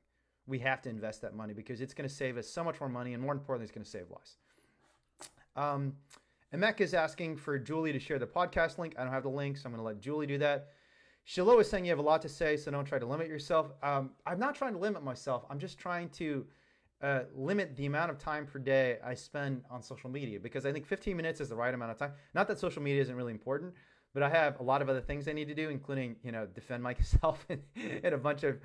we 0.48 0.60
have 0.60 0.82
to 0.84 0.90
invest 0.90 1.22
that 1.22 1.36
money 1.36 1.54
because 1.54 1.82
it's 1.82 1.94
going 1.94 2.08
to 2.08 2.14
save 2.14 2.38
us 2.38 2.48
so 2.48 2.64
much 2.64 2.80
more 2.80 2.90
money, 2.90 3.14
and 3.14 3.22
more 3.22 3.34
importantly, 3.34 3.66
it's 3.66 3.74
going 3.74 3.84
to 3.84 3.90
save 3.90 4.10
lives. 4.10 4.38
Um, 5.56 5.94
Emek 6.54 6.80
is 6.80 6.94
asking 6.94 7.38
for 7.38 7.60
Julie 7.60 7.92
to 7.92 8.00
share 8.00 8.20
the 8.20 8.28
podcast 8.28 8.78
link. 8.78 8.96
I 8.98 9.04
don't 9.04 9.12
have 9.12 9.24
the 9.24 9.30
link, 9.30 9.58
so 9.58 9.66
I'm 9.66 9.72
going 9.74 9.82
to 9.82 9.86
let 9.86 10.00
Julie 10.00 10.28
do 10.28 10.38
that. 10.38 10.70
Shiloh 11.26 11.60
is 11.60 11.70
saying 11.70 11.84
you 11.84 11.92
have 11.92 12.00
a 12.00 12.02
lot 12.02 12.22
to 12.22 12.30
say, 12.30 12.56
so 12.56 12.72
don't 12.72 12.86
try 12.86 13.00
to 13.00 13.06
limit 13.06 13.28
yourself. 13.28 13.74
Um, 13.84 14.12
I'm 14.26 14.40
not 14.40 14.56
trying 14.56 14.72
to 14.74 14.80
limit 14.80 15.04
myself. 15.04 15.44
I'm 15.50 15.60
just 15.60 15.78
trying 15.78 16.08
to 16.12 16.46
uh, 17.02 17.22
limit 17.36 17.76
the 17.76 17.86
amount 17.86 18.12
of 18.12 18.18
time 18.18 18.46
per 18.46 18.60
day 18.60 18.98
I 19.04 19.14
spend 19.14 19.64
on 19.70 19.82
social 19.82 20.10
media 20.10 20.40
because 20.40 20.66
I 20.66 20.72
think 20.72 20.86
15 20.86 21.18
minutes 21.18 21.42
is 21.42 21.50
the 21.50 21.56
right 21.56 21.74
amount 21.74 21.92
of 21.92 21.98
time. 21.98 22.14
Not 22.34 22.48
that 22.48 22.60
social 22.60 22.82
media 22.82 23.02
isn't 23.02 23.16
really 23.16 23.34
important, 23.34 23.74
but 24.14 24.24
I 24.24 24.30
have 24.30 24.60
a 24.62 24.64
lot 24.64 24.82
of 24.82 24.88
other 24.88 25.02
things 25.02 25.28
I 25.28 25.34
need 25.34 25.50
to 25.50 25.54
do, 25.54 25.70
including 25.70 26.16
you 26.24 26.32
know 26.32 26.46
defend 26.46 26.82
myself 26.90 27.46
in 27.50 28.14
a 28.14 28.18
bunch 28.18 28.44
of 28.44 28.58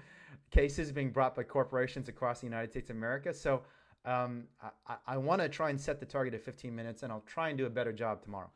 cases 0.52 0.92
being 0.92 1.10
brought 1.10 1.34
by 1.34 1.42
corporations 1.42 2.08
across 2.08 2.40
the 2.40 2.46
United 2.46 2.70
States 2.70 2.90
of 2.90 2.96
America. 2.96 3.34
So 3.34 3.62
um, 4.04 4.44
I, 4.86 4.96
I 5.06 5.16
want 5.16 5.40
to 5.40 5.48
try 5.48 5.70
and 5.70 5.80
set 5.80 5.98
the 5.98 6.06
target 6.06 6.34
at 6.34 6.42
15 6.42 6.72
minutes, 6.74 7.02
and 7.02 7.10
I'll 7.10 7.24
try 7.26 7.48
and 7.48 7.58
do 7.58 7.66
a 7.66 7.70
better 7.70 7.92
job 7.92 8.22
tomorrow. 8.22 8.50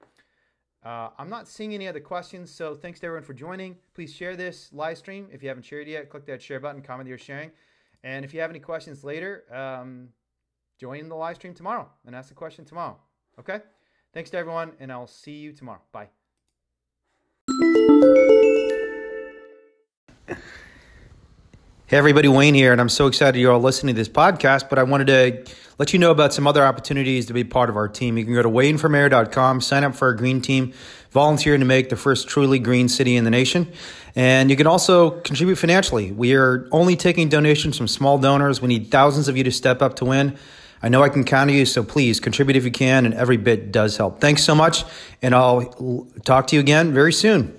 Uh, 0.85 1.09
I'm 1.19 1.29
not 1.29 1.49
seeing 1.49 1.75
any 1.75 1.89
other 1.89 2.01
questions, 2.01 2.51
so 2.51 2.75
thanks 2.75 3.01
to 3.01 3.07
everyone 3.07 3.25
for 3.25 3.35
joining. 3.35 3.77
Please 3.95 4.15
share 4.15 4.37
this 4.37 4.73
live 4.73 4.99
stream. 4.99 5.27
If 5.33 5.43
you 5.43 5.49
haven't 5.49 5.65
shared 5.65 5.89
yet, 5.89 6.11
click 6.11 6.27
that 6.27 6.41
share 6.41 6.61
button, 6.61 6.81
comment 6.81 7.07
that 7.07 7.09
you're 7.09 7.19
sharing. 7.19 7.51
And 8.05 8.25
if 8.25 8.33
you 8.33 8.41
have 8.41 8.51
any 8.51 8.61
questions 8.61 9.03
later, 9.03 9.45
um, 9.53 10.11
join 10.79 11.09
the 11.09 11.17
live 11.17 11.37
stream 11.37 11.55
tomorrow 11.55 11.89
and 12.07 12.15
ask 12.15 12.29
the 12.29 12.35
question 12.35 12.65
tomorrow. 12.65 12.99
Okay? 13.41 13.61
Thanks 14.13 14.31
to 14.31 14.39
everyone, 14.39 14.73
and 14.79 14.93
I'll 14.93 15.09
see 15.09 15.33
you 15.33 15.53
tomorrow. 15.53 15.81
Bye. 15.91 16.09
Hey, 21.89 21.99
everybody, 21.99 22.27
Wayne 22.27 22.55
here, 22.55 22.73
and 22.73 22.81
I'm 22.81 22.89
so 22.89 23.07
excited 23.07 23.39
you're 23.39 23.53
all 23.53 23.61
listening 23.61 23.95
to 23.95 24.01
this 24.01 24.09
podcast. 24.09 24.69
But 24.69 24.81
I 24.81 24.83
wanted 24.83 25.07
to 25.07 25.55
let 25.79 25.93
you 25.93 26.01
know 26.01 26.11
about 26.11 26.35
some 26.35 26.45
other 26.45 26.65
opportunities 26.65 27.27
to 27.27 27.33
be 27.33 27.45
part 27.45 27.71
of 27.71 27.77
our 27.77 27.87
team. 27.87 28.19
You 28.19 28.25
can 28.25 28.35
go 28.35 28.43
to 28.43 28.49
wayneformayor.com, 28.49 29.61
sign 29.61 29.85
up 29.85 29.95
for 29.95 30.09
our 30.09 30.15
green 30.15 30.41
team, 30.41 30.73
volunteer 31.13 31.57
to 31.57 31.65
make 31.65 31.89
the 31.89 31.95
first 31.95 32.27
truly 32.27 32.59
green 32.59 32.89
city 32.89 33.15
in 33.15 33.23
the 33.23 33.31
nation. 33.31 33.73
And 34.17 34.51
you 34.51 34.57
can 34.57 34.67
also 34.67 35.11
contribute 35.21 35.59
financially. 35.59 36.11
We 36.11 36.35
are 36.35 36.69
only 36.73 36.97
taking 36.97 37.29
donations 37.29 37.77
from 37.77 37.87
small 37.87 38.19
donors. 38.19 38.61
We 38.61 38.67
need 38.67 38.91
thousands 38.91 39.29
of 39.29 39.37
you 39.37 39.45
to 39.45 39.53
step 39.53 39.81
up 39.81 39.95
to 39.97 40.07
win. 40.07 40.37
I 40.83 40.89
know 40.89 41.05
I 41.05 41.09
can 41.09 41.23
count 41.23 41.51
on 41.51 41.57
you, 41.57 41.65
so 41.67 41.85
please 41.85 42.19
contribute 42.19 42.57
if 42.57 42.65
you 42.65 42.73
can, 42.73 43.07
and 43.07 43.15
every 43.15 43.37
bit 43.37 43.71
does 43.71 43.97
help. 43.97 44.21
Thanks 44.21 44.43
so 44.43 44.57
much, 44.57 44.83
and 45.23 45.37
I'll 45.37 46.09
talk 46.25 46.49
to 46.49 46.57
you 46.57 46.61
again 46.61 46.93
very 46.93 47.13
soon. 47.13 47.57